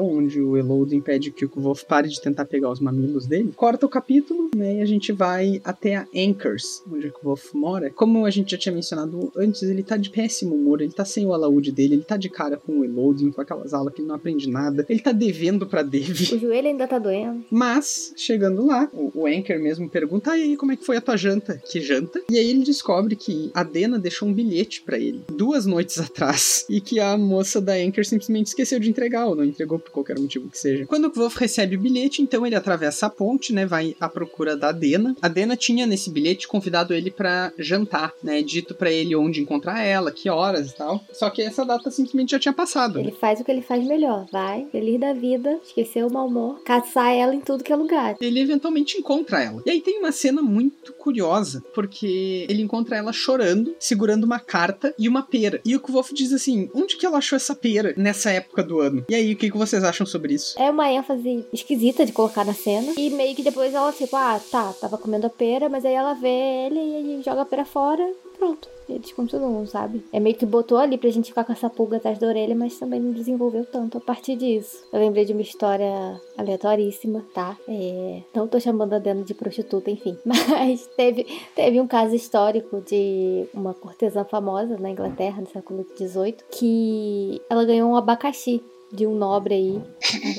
onde 0.00 0.40
o 0.40 0.56
Elod 0.56 0.94
impede 0.94 1.30
que 1.30 1.44
o 1.44 1.50
Wolf 1.56 1.84
pare 1.84 2.08
de 2.08 2.20
tentar 2.20 2.44
pegar 2.44 2.70
os 2.70 2.80
mamilos 2.80 3.26
dele, 3.26 3.52
corta 3.56 3.86
o 3.86 3.88
capítulo, 3.88 4.50
né, 4.54 4.76
e 4.76 4.80
a 4.80 4.86
gente 4.86 5.12
vai 5.12 5.60
até 5.64 5.96
a 5.96 6.06
Anchors, 6.14 6.82
onde 6.90 7.08
o 7.08 7.12
Wolf 7.22 7.54
mora. 7.54 7.90
Como 7.90 8.26
a 8.26 8.30
gente 8.30 8.52
já 8.52 8.58
tinha 8.58 8.74
mencionado 8.74 9.32
antes, 9.36 9.62
ele 9.62 9.82
tá 9.82 9.96
de 9.96 10.10
péssimo 10.10 10.54
humor, 10.54 10.80
ele 10.80 10.92
tá 10.92 11.04
sem 11.04 11.26
o 11.26 11.32
alaúde 11.32 11.72
dele, 11.72 11.94
ele 11.94 12.04
tá 12.04 12.16
de 12.16 12.28
cara 12.28 12.56
com 12.56 12.80
o 12.80 12.84
Elodin, 12.84 13.30
com 13.30 13.40
aquelas 13.40 13.72
aulas 13.74 13.94
que 13.94 14.00
ele 14.00 14.08
não 14.08 14.14
aprende 14.14 14.48
nada, 14.48 14.84
ele 14.88 15.00
tá 15.00 15.12
devendo 15.12 15.66
pra 15.66 15.82
Devi. 15.82 16.34
O 16.34 16.38
joelho 16.38 16.68
ainda 16.68 16.86
tá 16.86 16.98
doendo. 16.98 17.44
Mas, 17.50 18.12
chegando 18.16 18.66
lá, 18.66 18.88
o, 18.92 19.10
o 19.14 19.26
Anchor 19.26 19.58
mesmo 19.58 19.88
pergunta, 19.88 20.32
aí, 20.32 20.56
como 20.56 20.72
é 20.72 20.76
que 20.76 20.84
foi 20.84 20.96
a 20.96 21.00
tua 21.00 21.16
janta? 21.16 21.60
Que 21.70 21.80
janta? 21.80 22.20
E 22.30 22.38
aí 22.38 22.50
ele 22.50 22.64
descobre 22.64 23.16
que 23.16 23.50
a 23.54 23.62
Dena 23.62 23.98
deixou 23.98 24.28
um 24.28 24.32
bilhete 24.32 24.82
para 24.82 24.98
ele, 24.98 25.22
duas 25.34 25.66
noites 25.66 25.98
atrás, 26.00 26.64
e 26.68 26.80
que 26.80 27.00
a 27.00 27.16
moça 27.16 27.60
da 27.60 27.74
Anchor 27.74 28.04
simplesmente 28.04 28.48
esqueceu 28.48 28.78
de 28.78 28.90
entregar, 28.90 29.26
ou 29.26 29.34
não 29.40 29.48
entregou 29.48 29.78
por 29.78 29.90
qualquer 29.90 30.18
motivo 30.18 30.48
que 30.48 30.58
seja. 30.58 30.86
Quando 30.86 31.06
o 31.06 31.12
Wolf 31.12 31.36
recebe 31.36 31.76
o 31.76 31.80
bilhete, 31.80 32.22
então 32.22 32.46
ele 32.46 32.54
atravessa 32.54 33.06
a 33.06 33.10
ponte, 33.10 33.52
né, 33.52 33.66
vai 33.66 33.96
à 34.00 34.08
procura 34.08 34.56
da 34.56 34.72
Dena. 34.72 35.16
A 35.20 35.28
Dena 35.28 35.56
tinha 35.56 35.86
nesse 35.86 36.10
bilhete 36.10 36.46
convidado 36.46 36.94
ele 36.94 37.10
para 37.10 37.52
jantar, 37.58 38.12
né, 38.22 38.42
dito 38.42 38.74
para 38.74 38.90
ele 38.90 39.16
onde 39.16 39.40
encontrar 39.40 39.82
ela, 39.82 40.10
que 40.10 40.28
horas 40.28 40.70
e 40.70 40.76
tal. 40.76 41.00
Só 41.12 41.30
que 41.30 41.42
essa 41.42 41.64
data 41.64 41.90
simplesmente 41.90 42.32
já 42.32 42.38
tinha 42.38 42.52
passado. 42.52 42.98
Ele 42.98 43.12
faz 43.12 43.40
o 43.40 43.44
que 43.44 43.50
ele 43.50 43.62
faz 43.62 43.86
melhor, 43.86 44.26
vai, 44.30 44.66
feliz 44.70 45.00
da 45.00 45.12
vida, 45.12 45.58
esquecer 45.64 46.04
o 46.04 46.12
mau 46.12 46.26
humor, 46.26 46.62
caçar 46.62 47.12
ela 47.12 47.34
em 47.34 47.40
tudo 47.40 47.64
que 47.64 47.72
é 47.72 47.76
lugar. 47.76 48.16
Ele 48.20 48.40
eventualmente 48.40 48.98
encontra 48.98 49.42
ela. 49.42 49.62
E 49.64 49.70
aí 49.70 49.80
tem 49.80 49.98
uma 49.98 50.12
cena 50.12 50.42
muito 50.42 50.92
curiosa, 50.92 51.62
porque 51.74 52.46
ele 52.48 52.62
encontra 52.62 52.96
ela 52.96 53.12
chorando, 53.12 53.74
segurando 53.78 54.24
uma 54.24 54.38
carta 54.38 54.94
e 54.98 55.08
uma 55.08 55.22
pera. 55.22 55.60
E 55.64 55.76
o 55.76 55.80
Wolf 55.90 56.12
diz 56.12 56.32
assim: 56.32 56.70
onde 56.74 56.96
que 56.96 57.06
ela 57.06 57.18
achou 57.18 57.36
essa 57.36 57.54
pera 57.54 57.94
nessa 57.96 58.30
época 58.30 58.62
do 58.62 58.80
ano? 58.80 59.04
E 59.08 59.14
aí, 59.14 59.19
o 59.32 59.36
que, 59.36 59.50
que 59.50 59.56
vocês 59.56 59.84
acham 59.84 60.06
sobre 60.06 60.34
isso? 60.34 60.60
É 60.60 60.70
uma 60.70 60.90
ênfase 60.90 61.44
esquisita 61.52 62.04
de 62.04 62.12
colocar 62.12 62.44
na 62.44 62.54
cena. 62.54 62.92
E 62.96 63.10
meio 63.10 63.34
que 63.34 63.42
depois 63.42 63.74
ela, 63.74 63.92
tipo, 63.92 64.16
ah, 64.16 64.40
tá, 64.50 64.72
tava 64.72 64.98
comendo 64.98 65.26
a 65.26 65.30
pera, 65.30 65.68
mas 65.68 65.84
aí 65.84 65.94
ela 65.94 66.14
vê 66.14 66.66
ele 66.66 67.18
e 67.18 67.22
joga 67.22 67.42
a 67.42 67.46
pera 67.46 67.64
fora. 67.64 68.04
Pronto 68.38 68.68
eles 68.94 69.12
continuam, 69.12 69.66
sabe? 69.66 70.04
É 70.12 70.20
meio 70.20 70.36
que 70.36 70.46
botou 70.46 70.78
ali 70.78 70.98
pra 70.98 71.10
gente 71.10 71.28
ficar 71.28 71.44
com 71.44 71.52
essa 71.52 71.70
pulga 71.70 71.96
atrás 71.96 72.18
da 72.18 72.26
orelha, 72.26 72.54
mas 72.54 72.78
também 72.78 73.00
não 73.00 73.12
desenvolveu 73.12 73.64
tanto 73.64 73.98
a 73.98 74.00
partir 74.00 74.36
disso. 74.36 74.84
Eu 74.92 75.00
lembrei 75.00 75.24
de 75.24 75.32
uma 75.32 75.42
história 75.42 76.20
aleatoríssima, 76.36 77.24
tá? 77.34 77.56
É... 77.68 78.22
Não 78.34 78.48
tô 78.48 78.58
chamando 78.58 78.94
a 78.94 78.98
Dana 78.98 79.22
de 79.22 79.34
prostituta, 79.34 79.90
enfim. 79.90 80.16
Mas 80.24 80.86
teve, 80.96 81.26
teve 81.54 81.80
um 81.80 81.86
caso 81.86 82.14
histórico 82.14 82.80
de 82.80 83.46
uma 83.52 83.74
cortesã 83.74 84.24
famosa 84.24 84.76
na 84.78 84.90
Inglaterra, 84.90 85.40
no 85.40 85.48
século 85.48 85.86
XVIII, 85.96 86.36
que 86.50 87.40
ela 87.48 87.64
ganhou 87.64 87.90
um 87.90 87.96
abacaxi 87.96 88.62
de 88.92 89.06
um 89.06 89.14
nobre 89.14 89.54
aí. 89.54 89.80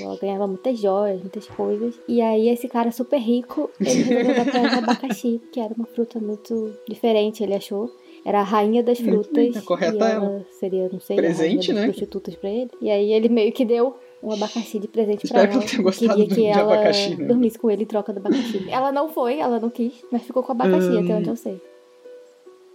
Ela 0.02 0.18
ganhava 0.18 0.48
muitas 0.48 0.78
joias, 0.80 1.20
muitas 1.22 1.48
coisas. 1.48 1.96
E 2.08 2.22
aí, 2.22 2.50
esse 2.50 2.68
cara 2.68 2.92
super 2.92 3.20
rico, 3.20 3.70
ele 3.80 4.04
resolveu 4.04 4.36
dar 4.36 4.46
pra 4.46 4.60
ela 4.60 4.78
abacaxi, 4.80 5.42
que 5.52 5.60
era 5.60 5.74
uma 5.74 5.86
fruta 5.86 6.20
muito 6.20 6.74
diferente, 6.88 7.44
ele 7.44 7.54
achou. 7.56 7.90
Era 8.26 8.42
a 8.42 8.44
rainha 8.44 8.84
das 8.84 9.00
frutas. 9.00 9.54
Tá 9.56 9.62
correta 9.62 9.98
e 9.98 10.12
ela 10.12 10.46
seria, 10.60 10.90
não 10.94 11.00
sei, 11.00 11.16
presente, 11.18 11.42
a 11.42 11.44
rainha 11.48 11.58
das 11.68 11.76
né? 11.76 11.84
prostitutas 11.86 12.36
pra 12.36 12.50
ele. 12.50 12.70
E 12.80 12.90
aí 12.92 13.12
ele 13.14 13.30
meio 13.30 13.52
que 13.52 13.66
deu 13.66 13.96
um 14.22 14.32
abacaxi 14.32 14.78
de 14.78 14.88
presente 14.88 15.26
Espero 15.26 15.48
pra 15.48 15.58
ela. 15.58 15.66
que 15.68 15.82
gostado 15.82 16.14
Queria 16.28 16.36
que 16.36 16.46
ela 16.46 16.74
abacaxi, 16.76 17.16
né? 17.16 17.26
dormisse 17.26 17.58
com 17.58 17.72
ele 17.72 17.82
em 17.82 17.86
troca 17.88 18.14
do 18.14 18.20
abacaxi. 18.20 18.68
ela 18.70 18.92
não 18.92 19.10
foi, 19.10 19.40
ela 19.40 19.60
não 19.60 19.72
quis, 19.72 19.94
mas 20.12 20.22
ficou 20.22 20.44
com 20.44 20.50
o 20.50 20.52
abacaxi, 20.52 20.90
Hum. 20.90 21.04
até 21.04 21.16
onde 21.16 21.30
eu 21.30 21.36
sei. 21.36 21.60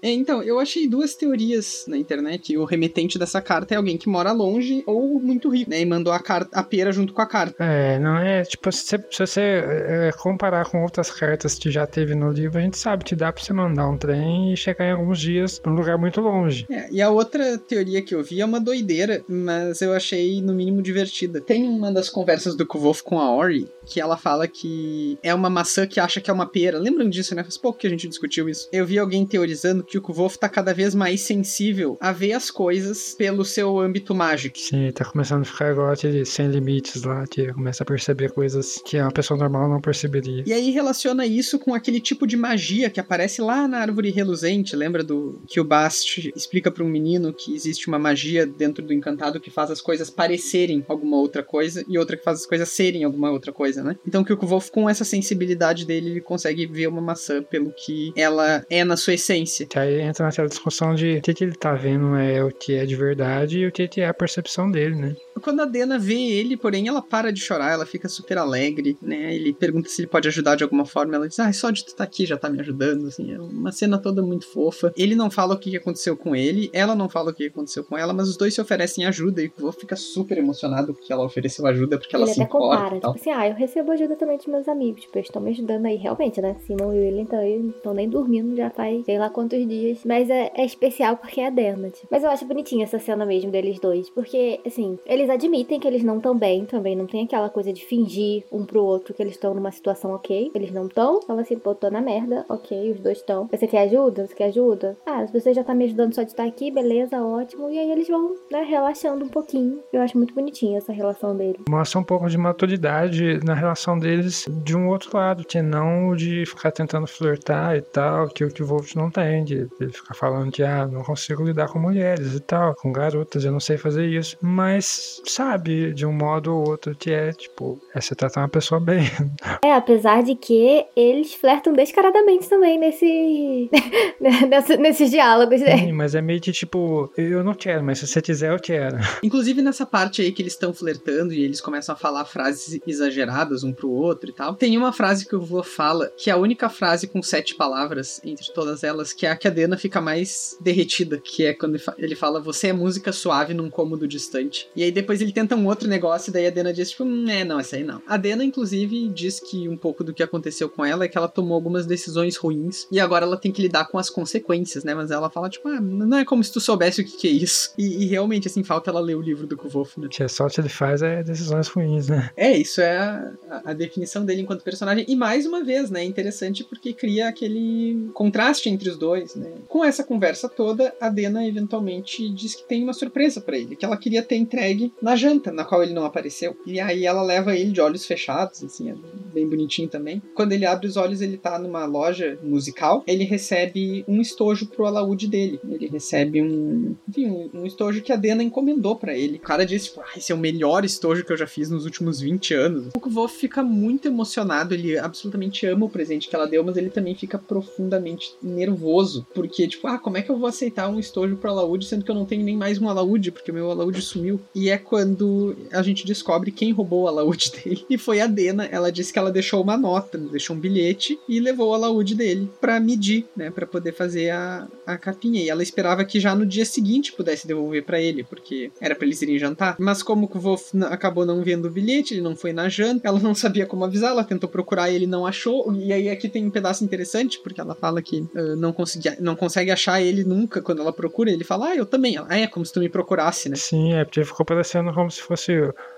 É, 0.07 0.13
então, 0.13 0.41
eu 0.41 0.61
achei 0.61 0.87
duas 0.89 1.17
teorias 1.17 1.85
na 1.89 1.97
internet. 1.99 2.57
O 2.57 2.65
remetente 2.65 3.19
dessa 3.19 3.41
carta 3.43 3.75
é 3.75 3.77
alguém 3.77 3.99
que 3.99 4.09
mora 4.09 4.31
longe 4.31 4.85
ou 4.87 5.21
muito 5.21 5.49
rico, 5.49 5.69
né? 5.71 5.81
E 5.81 5.85
mandou 5.85 6.13
a, 6.13 6.21
carta, 6.21 6.49
a 6.57 6.63
pera 6.63 6.93
junto 6.93 7.13
com 7.13 7.21
a 7.21 7.27
carta. 7.27 7.57
É, 7.59 7.99
não 7.99 8.17
é, 8.17 8.43
tipo, 8.45 8.71
se, 8.71 8.85
você- 8.87 9.05
se 9.11 9.19
você 9.27 9.41
é, 9.41 10.11
comparar 10.17 10.65
com 10.71 10.83
outras 10.83 11.11
cartas 11.11 11.57
que 11.57 11.73
já 11.73 11.87
teve 11.89 12.15
no 12.15 12.31
livro, 12.31 12.59
a 12.59 12.63
gente 12.63 12.79
sabe 12.79 13.05
que 13.05 13.17
dá 13.17 13.33
pra 13.33 13.43
você 13.43 13.53
mandar 13.53 13.89
um 13.89 13.99
trem 13.99 14.53
e 14.53 14.57
chegar 14.57 14.87
em 14.87 14.93
alguns 14.93 15.19
dias 15.19 15.61
num 15.67 15.75
lugar 15.75 15.99
muito 15.99 16.21
longe. 16.21 16.67
É, 16.71 16.89
e 16.93 17.03
a 17.03 17.11
outra 17.11 17.59
teoria 17.59 18.01
que 18.01 18.15
eu 18.15 18.23
vi 18.23 18.41
é 18.41 18.45
uma 18.45 18.61
doideira, 18.61 19.25
mas 19.29 19.81
eu 19.83 19.93
achei 19.93 20.41
no 20.41 20.55
mínimo 20.55 20.81
divertida. 20.83 21.41
Tem 21.41 21.65
uma 21.69 21.91
das 21.91 22.09
conversas 22.09 22.55
do 22.57 22.65
Kvolf 22.65 23.03
com 23.03 23.19
a 23.19 23.31
Ori 23.35 23.69
que 23.85 24.01
ela 24.01 24.17
fala 24.17 24.47
que 24.49 25.17
é 25.23 25.33
uma 25.35 25.49
maçã 25.51 25.87
que 25.87 26.01
acha 26.01 26.21
que 26.21 26.31
é 26.31 26.33
uma 26.33 26.47
pera. 26.47 26.79
Lembram 26.79 27.09
disso, 27.09 27.35
né? 27.35 27.43
Faz 27.43 27.57
pouco 27.57 27.79
que 27.79 27.87
a 27.87 27.91
gente 27.91 28.09
discutiu 28.09 28.49
isso. 28.49 28.69
Eu 28.73 28.85
vi 28.87 28.99
alguém 28.99 29.25
teorizando 29.27 29.83
que 29.85 29.96
que 29.97 29.99
o 29.99 30.03
Kvolf 30.03 30.37
tá 30.37 30.49
cada 30.49 30.75
vez 30.75 30.95
mais 30.95 31.23
sensível 31.23 31.97
a 32.01 32.13
ver 32.13 32.33
as 32.33 32.51
coisas 32.51 33.15
pelo 33.15 33.45
seu 33.45 33.79
âmbito 33.79 34.15
mágico. 34.15 34.59
Sim, 34.59 34.91
tá 34.93 35.05
começando 35.05 35.43
a 35.43 35.45
ficar 35.45 35.73
igual 35.73 35.91
aquele 35.91 36.25
sem 36.25 36.49
limites 36.49 37.03
lá, 37.03 37.27
que 37.27 37.53
começa 37.53 37.83
a 37.83 37.87
perceber 37.87 38.33
coisas 38.33 38.81
que 38.85 38.99
uma 39.01 39.11
pessoa 39.11 39.39
normal 39.39 39.69
não 39.69 39.81
perceberia. 39.81 40.45
E 40.47 40.53
aí 40.53 40.71
relaciona 40.71 41.27
isso 41.27 41.59
com 41.59 41.75
aquele 41.75 42.01
tipo 42.01 42.27
de 42.27 42.37
magia 42.37 42.91
que 42.91 43.01
aparece 43.01 43.41
lá 43.41 43.67
na 43.67 43.79
árvore 43.79 44.11
reluzente. 44.11 44.77
Lembra 44.77 45.03
do 45.03 45.41
que 45.47 45.61
o 45.61 45.65
Bast 45.65 46.33
explica 46.37 46.71
para 46.71 46.85
um 46.85 46.89
menino 46.89 47.33
que 47.33 47.55
existe 47.55 47.89
uma 47.89 47.99
magia 47.99 48.47
dentro 48.47 48.85
do 48.85 48.93
encantado 48.93 49.41
que 49.41 49.51
faz 49.51 49.71
as 49.71 49.81
coisas 49.81 50.11
parecerem 50.11 50.85
alguma 50.89 51.17
outra 51.17 51.43
coisa 51.43 51.85
e 51.89 51.99
outra 51.99 52.17
que 52.17 52.25
faz 52.25 52.41
as 52.41 52.47
coisas 52.47 52.69
serem 52.69 53.05
alguma 53.05 53.31
outra 53.31 53.53
coisa, 53.53 53.83
né? 53.83 53.97
Então 54.07 54.25
que 54.25 54.33
o 54.33 54.37
Kvolf 54.37 54.71
com 54.71 54.89
essa 54.89 55.05
sensibilidade 55.05 55.87
dele, 55.87 56.11
ele 56.11 56.21
consegue 56.21 56.67
ver 56.67 56.89
uma 56.89 57.01
maçã 57.01 57.43
pelo 57.43 57.73
que 57.73 58.13
ela 58.17 58.65
é 58.69 58.85
na 58.85 58.97
sua 58.97 59.15
essência. 59.15 59.67
Que 59.77 59.81
aí 59.81 60.01
entra 60.01 60.25
naquela 60.25 60.49
discussão 60.49 60.95
de 60.95 61.19
o 61.19 61.21
que, 61.21 61.35
que 61.35 61.45
ele 61.45 61.53
tá 61.53 61.75
vendo 61.75 62.17
é 62.17 62.43
o 62.43 62.51
que 62.51 62.77
é 62.77 62.87
de 62.87 62.97
verdade 62.97 63.59
e 63.59 63.67
o 63.67 63.71
que, 63.71 63.87
que 63.87 64.01
é 64.01 64.09
a 64.09 64.15
percepção 64.15 64.71
dele, 64.71 64.95
né? 64.95 65.15
Quando 65.41 65.61
a 65.61 65.65
Dena 65.65 65.99
vê 65.99 66.15
ele, 66.15 66.57
porém, 66.57 66.89
ela 66.89 67.03
para 67.03 67.33
de 67.33 67.41
chorar, 67.41 67.73
ela 67.73 67.87
fica 67.87 68.09
super 68.09 68.39
alegre, 68.39 68.97
né? 69.01 69.35
Ele 69.35 69.53
pergunta 69.53 69.89
se 69.89 70.03
ele 70.03 70.09
pode 70.09 70.29
ajudar 70.29 70.57
de 70.57 70.65
alguma 70.65 70.85
forma, 70.85 71.15
ela 71.15 71.29
diz, 71.29 71.39
ah, 71.39 71.53
só 71.53 71.71
de 71.71 71.85
tu 71.85 71.89
estar 71.89 71.99
tá 71.99 72.05
aqui 72.05 72.27
já 72.27 72.37
tá 72.37 72.49
me 72.49 72.61
ajudando, 72.61 73.07
assim, 73.07 73.33
é 73.33 73.41
uma 73.41 73.73
cena 73.73 73.99
toda 73.99 74.23
muito 74.23 74.47
fofa. 74.47 74.93
Ele 74.97 75.15
não 75.15 75.31
fala 75.31 75.55
o 75.55 75.59
que 75.59 75.77
aconteceu 75.77 76.17
com 76.17 76.35
ele, 76.35 76.71
ela 76.73 76.95
não 76.95 77.09
fala 77.09 77.31
o 77.31 77.35
que 77.35 77.47
aconteceu 77.47 77.85
com 77.85 77.97
ela, 77.97 78.13
mas 78.13 78.29
os 78.29 78.37
dois 78.37 78.55
se 78.55 78.61
oferecem 78.61 79.05
ajuda 79.05 79.43
e 79.43 79.47
o 79.47 79.53
Vô 79.57 79.73
fica 79.73 79.97
super 79.97 80.39
emocionado 80.39 80.95
porque 80.95 81.13
ela 81.13 81.25
ofereceu 81.25 81.67
ajuda, 81.67 81.99
porque 81.99 82.15
ela 82.15 82.27
ele 82.27 82.35
se 82.35 82.43
até 82.43 82.49
importa 82.49 82.77
compara, 82.77 82.95
tipo 82.97 83.11
assim, 83.11 83.31
ah, 83.31 83.49
eu 83.49 83.55
recebo 83.55 83.93
ajuda 83.93 84.17
também 84.17 84.37
dos 84.37 84.47
meus 84.47 84.69
amigos, 84.69 85.03
tipo, 85.03 85.17
eles 85.17 85.29
estão 85.29 85.43
me 85.43 85.51
ajudando 85.51 85.87
aí, 85.87 85.97
realmente, 85.97 86.41
né? 86.41 86.57
Simon 86.67 86.93
e 86.93 86.99
William 86.99 87.23
então, 87.23 87.41
não 87.41 87.71
estão 87.71 87.95
nem 87.95 88.09
dormindo 88.09 88.57
já 88.57 88.71
faz 88.71 89.05
sei 89.05 89.19
lá 89.19 89.31
quantos 89.31 89.67
dias. 89.67 90.01
Mas 90.05 90.31
é, 90.31 90.51
é 90.55 90.65
especial 90.65 91.17
porque 91.17 91.41
é 91.41 91.47
a 91.47 91.51
Dena, 91.51 91.91
tipo. 91.91 92.09
Mas 92.11 92.23
eu 92.23 92.31
acho 92.31 92.45
bonitinha 92.45 92.85
essa 92.85 92.99
cena 92.99 93.25
mesmo 93.25 93.51
deles 93.51 93.79
dois, 93.79 94.11
porque, 94.11 94.61
assim, 94.67 94.99
eles 95.07 95.26
admitem 95.31 95.81
que 95.81 95.87
eles 95.87 96.03
não 96.03 96.17
estão 96.17 96.37
bem 96.37 96.65
também, 96.65 96.97
não 96.97 97.07
tem 97.07 97.25
aquela 97.25 97.49
coisa 97.49 97.73
de 97.73 97.85
fingir 97.85 98.45
um 98.51 98.65
pro 98.65 98.83
outro 98.83 99.15
que 99.15 99.23
eles 99.23 99.35
estão 99.35 99.55
numa 99.55 99.71
situação 99.71 100.13
ok. 100.13 100.51
Eles 100.55 100.73
não 100.73 100.87
estão, 100.87 101.23
fala 101.23 101.43
assim, 101.43 101.59
pô, 101.59 101.75
tô 101.75 101.91
na 101.91 102.01
merda, 102.01 102.45
ok, 102.49 102.93
os 102.93 103.01
dois 103.01 103.19
estão. 103.19 103.49
Você 103.51 103.67
quer 103.67 103.83
ajuda? 103.83 104.27
Você 104.27 104.35
quer 104.35 104.45
ajuda? 104.47 104.97
Ah, 105.07 105.27
se 105.27 105.33
você 105.33 105.53
já 105.55 105.63
tá 105.63 105.75
me 105.75 105.85
ajudando 105.85 106.15
só 106.15 106.23
de 106.23 106.31
estar 106.31 106.45
aqui, 106.45 106.71
beleza, 106.71 107.23
ótimo. 107.23 107.71
E 107.71 107.79
aí 107.79 107.91
eles 107.91 108.09
vão, 108.09 108.35
né, 108.51 108.63
relaxando 108.63 109.25
um 109.25 109.29
pouquinho. 109.29 109.81
Eu 109.93 110.01
acho 110.01 110.17
muito 110.17 110.35
bonitinha 110.35 110.79
essa 110.79 110.93
relação 110.93 111.37
deles. 111.37 111.63
Mostra 111.69 112.01
um 112.01 112.05
pouco 112.05 112.29
de 112.29 112.39
maturidade 112.39 113.41
na 113.45 113.55
relação 113.55 113.99
deles 113.99 114.47
de 114.49 114.77
um 114.77 114.89
outro 114.89 115.17
lado, 115.17 115.45
que 115.45 115.61
não 115.63 116.15
de 116.15 116.45
ficar 116.47 116.73
tentando 116.73 117.07
flertar 117.07 117.77
e 117.77 117.83
tal, 117.83 118.29
que 118.29 118.45
o 118.45 118.51
que 118.51 118.63
o 118.63 118.67
Wolf 118.67 118.95
não 118.95 119.11
tem, 119.11 119.45
de, 119.45 119.69
de 119.79 119.89
ficar 119.89 120.15
falando 120.15 120.51
que, 120.51 120.63
ah, 120.63 120.87
não 120.87 121.03
consigo 121.03 121.43
lidar 121.43 121.69
com 121.69 121.79
mulheres 121.79 122.35
e 122.35 122.41
tal, 122.41 122.75
com 122.75 122.93
garotas, 122.93 123.45
eu 123.45 123.53
não 123.53 123.61
sei 123.61 123.77
fazer 123.77 124.07
isso. 124.07 124.37
Mas, 124.41 125.16
sabe, 125.25 125.93
de 125.93 126.07
um 126.07 126.13
modo 126.13 126.55
ou 126.55 126.69
outro, 126.69 126.95
que 126.95 127.11
é, 127.11 127.33
tipo, 127.33 127.81
é 127.95 128.01
você 128.01 128.15
tratar 128.15 128.41
uma 128.43 128.49
pessoa 128.49 128.81
bem. 128.81 129.05
É, 129.65 129.73
apesar 129.73 130.23
de 130.23 130.35
que 130.35 130.87
eles 130.95 131.35
flertam 131.35 131.73
descaradamente 131.73 132.49
também 132.49 132.79
nesse, 132.79 133.71
nesse 134.21 134.77
nesses 134.77 135.11
diálogos, 135.11 135.61
né? 135.61 135.79
Sim, 135.79 135.93
mas 135.93 136.15
é 136.15 136.23
meio 136.23 136.41
que 136.41 136.53
tipo, 136.53 137.13
eu 137.17 137.43
não 137.43 137.55
quero, 137.55 137.83
mas 137.83 137.99
se 137.99 138.07
você 138.07 138.23
quiser, 138.23 138.53
eu 138.53 138.59
quero. 138.59 138.97
Inclusive 139.23 139.63
nessa 139.63 139.85
parte 139.85 140.23
aí 140.23 140.33
que 140.33 140.43
eles 140.43 140.53
estão 140.53 140.73
flertando 140.73 141.33
e 141.33 141.43
eles 141.43 141.61
começam 141.61 141.95
a 141.95 141.99
falar 141.99 142.25
frases 142.25 142.81
exageradas 142.87 143.65
um 143.65 143.73
pro 143.73 143.91
outro 143.91 144.31
e 144.31 144.33
tal. 144.33 144.55
Tem 144.55 144.77
uma 144.77 144.93
frase 144.93 145.27
que 145.27 145.37
o 145.37 145.41
vô 145.41 145.63
fala, 145.63 146.11
que 146.17 146.31
é 146.31 146.33
a 146.33 146.37
única 146.37 146.69
frase 146.69 147.07
com 147.07 147.23
sete 147.23 147.55
palavras 147.55 148.21
entre 148.25 148.53
todas 148.53 148.85
elas, 148.85 149.13
que 149.13 149.27
é 149.27 149.31
a 149.31 149.37
que 149.37 149.49
a 149.49 149.51
Dena 149.51 149.77
fica 149.77 150.01
mais 150.01 150.57
derretida, 150.61 151.19
que 151.19 151.45
é 151.45 151.53
quando 151.53 151.79
ele 151.99 152.15
fala, 152.15 152.41
você 152.41 152.69
é 152.69 152.73
música 152.73 153.13
suave 153.13 153.55
num 153.55 153.71
cômodo 153.71 154.07
distante. 154.07 154.69
E 154.75 154.83
aí 154.83 154.91
depois 154.91 155.06
ele 155.15 155.33
tenta 155.33 155.57
um 155.57 155.67
outro 155.67 155.89
negócio, 155.89 156.31
e 156.31 156.33
daí 156.33 156.47
a 156.47 156.51
Dena 156.51 156.73
diz, 156.73 156.91
tipo, 156.91 157.05
hum, 157.05 157.29
é, 157.29 157.45
não, 157.45 157.61
essa 157.61 157.77
aí 157.77 157.85
não. 157.85 158.03
A 158.07 158.17
Dena, 158.17 158.45
inclusive, 158.45 159.09
diz 159.09 159.41
que 159.41 159.69
um 159.69 159.77
pouco 159.77 160.05
do 160.05 160.13
que 160.13 160.23
aconteceu 160.23 160.69
com 160.69 160.85
ela 160.85 161.05
é 161.05 161.09
que 161.09 161.17
ela 161.17 161.29
tomou 161.29 161.55
algumas 161.55 161.87
decisões 161.87 162.37
ruins 162.37 162.87
e 162.91 163.01
agora 163.01 163.25
ela 163.25 163.37
tem 163.37 163.53
que 163.53 163.63
lidar 163.63 163.87
com 163.87 163.99
as 163.99 164.11
consequências, 164.11 164.85
né? 164.85 164.95
Mas 164.95 165.11
ela 165.11 165.31
fala, 165.31 165.49
tipo, 165.49 165.69
ah, 165.69 165.81
não 165.81 166.19
é 166.19 166.25
como 166.25 166.43
se 166.43 166.53
tu 166.53 166.61
soubesse 166.61 167.01
o 167.01 167.05
que, 167.05 167.17
que 167.17 167.29
é 167.29 167.31
isso. 167.31 167.73
E, 167.77 168.05
e, 168.05 168.07
realmente, 168.07 168.49
assim, 168.49 168.63
falta 168.63 168.91
ela 168.91 169.01
ler 169.01 169.17
o 169.17 169.21
livro 169.21 169.47
do 169.47 169.57
Kvolf, 169.57 169.99
né? 169.99 170.09
Que 170.11 170.23
é 170.23 170.27
o 170.27 170.49
que 170.49 170.61
ele 170.61 170.69
faz 170.69 171.03
é 171.03 171.23
decisões 171.23 171.69
ruins, 171.69 172.09
né? 172.09 172.31
É, 172.37 172.57
isso 172.57 172.81
é 172.81 172.99
a, 172.99 173.33
a, 173.67 173.73
definição 173.73 174.25
dele 174.25 174.43
enquanto 174.43 174.63
personagem. 174.63 175.05
E 175.09 175.17
mais 175.17 175.47
uma 175.47 175.63
vez, 175.63 175.91
né? 175.91 176.01
É 176.01 176.05
interessante 176.05 176.65
porque 176.65 176.93
cria 176.93 177.29
aquele 177.29 178.11
contraste 178.15 178.69
entre 178.69 178.89
os 178.89 178.97
dois, 178.97 179.35
né? 179.35 179.51
Com 179.69 179.85
essa 179.85 180.05
conversa 180.05 180.49
toda, 180.49 180.95
a 181.01 181.09
Dena 181.09 181.47
eventualmente 181.47 182.29
diz 182.31 182.55
que 182.55 182.65
tem 182.65 182.83
uma 182.83 182.93
surpresa 182.93 183.41
para 183.41 183.57
ele, 183.57 183.77
que 183.77 183.85
ela 183.85 183.97
queria 183.97 184.23
ter 184.23 184.37
entregue 184.37 184.93
na 185.01 185.17
janta, 185.17 185.53
na 185.53 185.65
qual 185.65 185.83
ele 185.83 185.93
não 185.93 186.05
apareceu. 186.05 186.57
E 186.67 186.81
aí 186.81 187.05
ela 187.05 187.23
leva 187.23 187.57
ele 187.57 187.73
de 187.73 187.81
olhos 187.81 188.07
fechados, 188.07 188.63
assim, 188.65 188.91
é 188.91 188.95
bem 189.33 189.49
bonitinho 189.49 189.89
também. 189.89 190.23
Quando 190.35 190.53
ele 190.53 190.67
abre 190.67 190.87
os 190.87 190.97
olhos, 190.97 191.21
ele 191.21 191.37
tá 191.37 191.59
numa 191.59 191.85
loja 191.85 192.39
musical, 192.43 193.05
ele 193.07 193.25
recebe 193.25 194.05
um 194.09 194.21
estojo 194.21 194.67
pro 194.67 194.87
alaúde 194.87 195.29
dele. 195.29 195.61
Ele 195.69 195.87
recebe 195.87 196.43
um, 196.43 196.97
enfim, 197.09 197.27
um, 197.27 197.51
um 197.55 197.67
estojo 197.67 198.03
que 198.03 198.13
a 198.13 198.17
Dena 198.17 198.43
encomendou 198.43 198.97
para 198.97 199.17
ele. 199.17 199.37
O 199.37 199.41
cara 199.41 199.65
disse, 199.65 199.89
tipo, 199.89 200.01
ah, 200.01 200.17
esse 200.17 200.33
é 200.33 200.35
o 200.35 200.39
melhor 200.39 200.85
estojo 200.85 201.25
que 201.25 201.33
eu 201.33 201.37
já 201.37 201.47
fiz 201.47 201.71
nos 201.71 201.85
últimos 201.85 202.21
20 202.21 202.55
anos. 202.55 202.89
O 202.97 203.01
Kvolf 203.01 203.37
fica 203.37 203.63
muito 203.63 204.09
emocionado, 204.09 204.75
ele 204.75 204.99
absolutamente 204.99 205.67
ama 205.67 205.87
o 205.87 205.91
presente 205.91 206.29
que 206.29 206.35
ela 206.35 206.47
deu, 206.47 206.65
mas 206.65 206.77
ele 206.77 206.91
também 206.91 207.15
fica 207.15 207.39
profundamente 207.39 208.35
nervoso, 208.43 209.27
porque, 209.35 209.69
tipo, 209.69 209.87
ah, 209.87 209.99
como 209.99 210.17
é 210.17 210.23
que 210.23 210.31
eu 210.31 210.39
vou 210.39 210.49
aceitar 210.49 210.89
um 210.89 210.99
estojo 210.99 211.37
pro 211.37 211.51
alaúde, 211.51 211.87
sendo 211.87 212.05
que 212.05 212.11
eu 212.11 212.15
não 212.15 212.25
tenho 212.25 212.45
nem 212.45 212.57
mais 212.57 212.81
um 212.81 212.89
alaúde, 212.89 213.31
porque 213.31 213.53
meu 213.53 213.71
alaúde 213.71 214.01
sumiu. 214.01 214.41
E 214.55 214.71
é 214.71 214.76
quando 214.77 215.57
a 215.73 215.83
gente 215.83 216.07
descobre 216.07 216.51
quem 216.51 216.73
roubou 216.73 217.05
o 217.05 217.09
alaúde 217.09 217.53
dele. 217.57 217.85
E 217.89 217.99
foi 217.99 218.21
a 218.21 218.27
Dena, 218.27 218.67
ela 218.67 218.91
disse 218.91 219.13
que 219.13 219.19
ela 219.19 219.31
deixou 219.31 219.63
uma 219.63 219.77
nota, 219.77 220.19
deixou 220.19 220.57
um 220.57 220.61
bilhete 220.61 221.19
e 221.29 221.41
levou 221.41 221.71
o 221.71 221.75
alaúde 221.75 222.15
dele 222.15 222.51
para 222.61 222.81
medir, 222.81 223.27
né, 223.37 223.51
para 223.51 223.67
poder 223.67 223.93
fazer 223.93 224.31
a, 224.31 224.67
a 224.87 224.97
capinha. 224.97 225.43
E 225.43 225.49
ela 225.49 225.63
esperava 225.63 226.05
que 226.05 226.21
já 226.21 226.35
no 226.35 226.47
dia 226.47 226.65
seguinte 226.65 227.13
pudesse 227.13 227.47
devolver 227.47 227.85
para 227.85 228.01
ele, 228.01 228.25
porque 228.25 228.71
era 228.81 228.95
para 228.95 229.07
eles 229.07 229.23
irem 229.23 229.39
jantar. 229.39 229.77
Mas 229.79 230.03
como 230.03 230.31
o 230.33 230.39
Wolf 230.39 230.75
acabou 230.91 231.27
não 231.27 231.43
vendo 231.43 231.67
o 231.67 231.71
bilhete, 231.71 232.15
ele 232.15 232.23
não 232.23 232.37
foi 232.37 232.53
na 232.53 232.69
janta, 232.69 233.09
ela 233.09 233.19
não 233.21 233.35
sabia 233.35 233.67
como 233.67 233.85
avisar, 233.85 234.11
ela 234.11 234.25
tentou 234.25 234.49
procurar 234.49 234.87
ele 234.91 235.07
não 235.07 235.27
achou. 235.27 235.73
E 235.75 235.93
aí 235.93 236.09
aqui 236.09 236.29
tem 236.29 236.47
um 236.47 236.51
pedaço 236.51 236.85
interessante, 236.85 237.39
porque 237.41 237.61
ela 237.61 237.75
fala 237.75 238.03
que 238.03 238.21
uh, 238.21 238.57
não, 238.57 238.73
conseguia, 238.73 239.17
não 239.21 239.37
consegue 239.37 239.71
achar 239.71 240.01
ele 240.01 240.25
nunca 240.25 240.61
quando 240.61 240.81
ela 240.81 240.93
procura. 240.93 241.31
Ele 241.31 241.45
fala, 241.45 241.69
ah, 241.69 241.77
eu 241.77 241.87
também. 241.87 242.17
Ah, 242.19 242.39
é 242.39 242.47
como 242.47 242.65
se 242.65 242.73
tu 242.73 242.81
me 242.81 242.89
procurasse, 242.89 243.49
né? 243.49 243.57
Sim, 243.57 243.95
é 243.95 244.05
porque 244.05 244.25
ficou 244.25 244.45
parecendo 244.67 244.93
como 244.93 245.11
se 245.11 245.23
fosse 245.23 245.53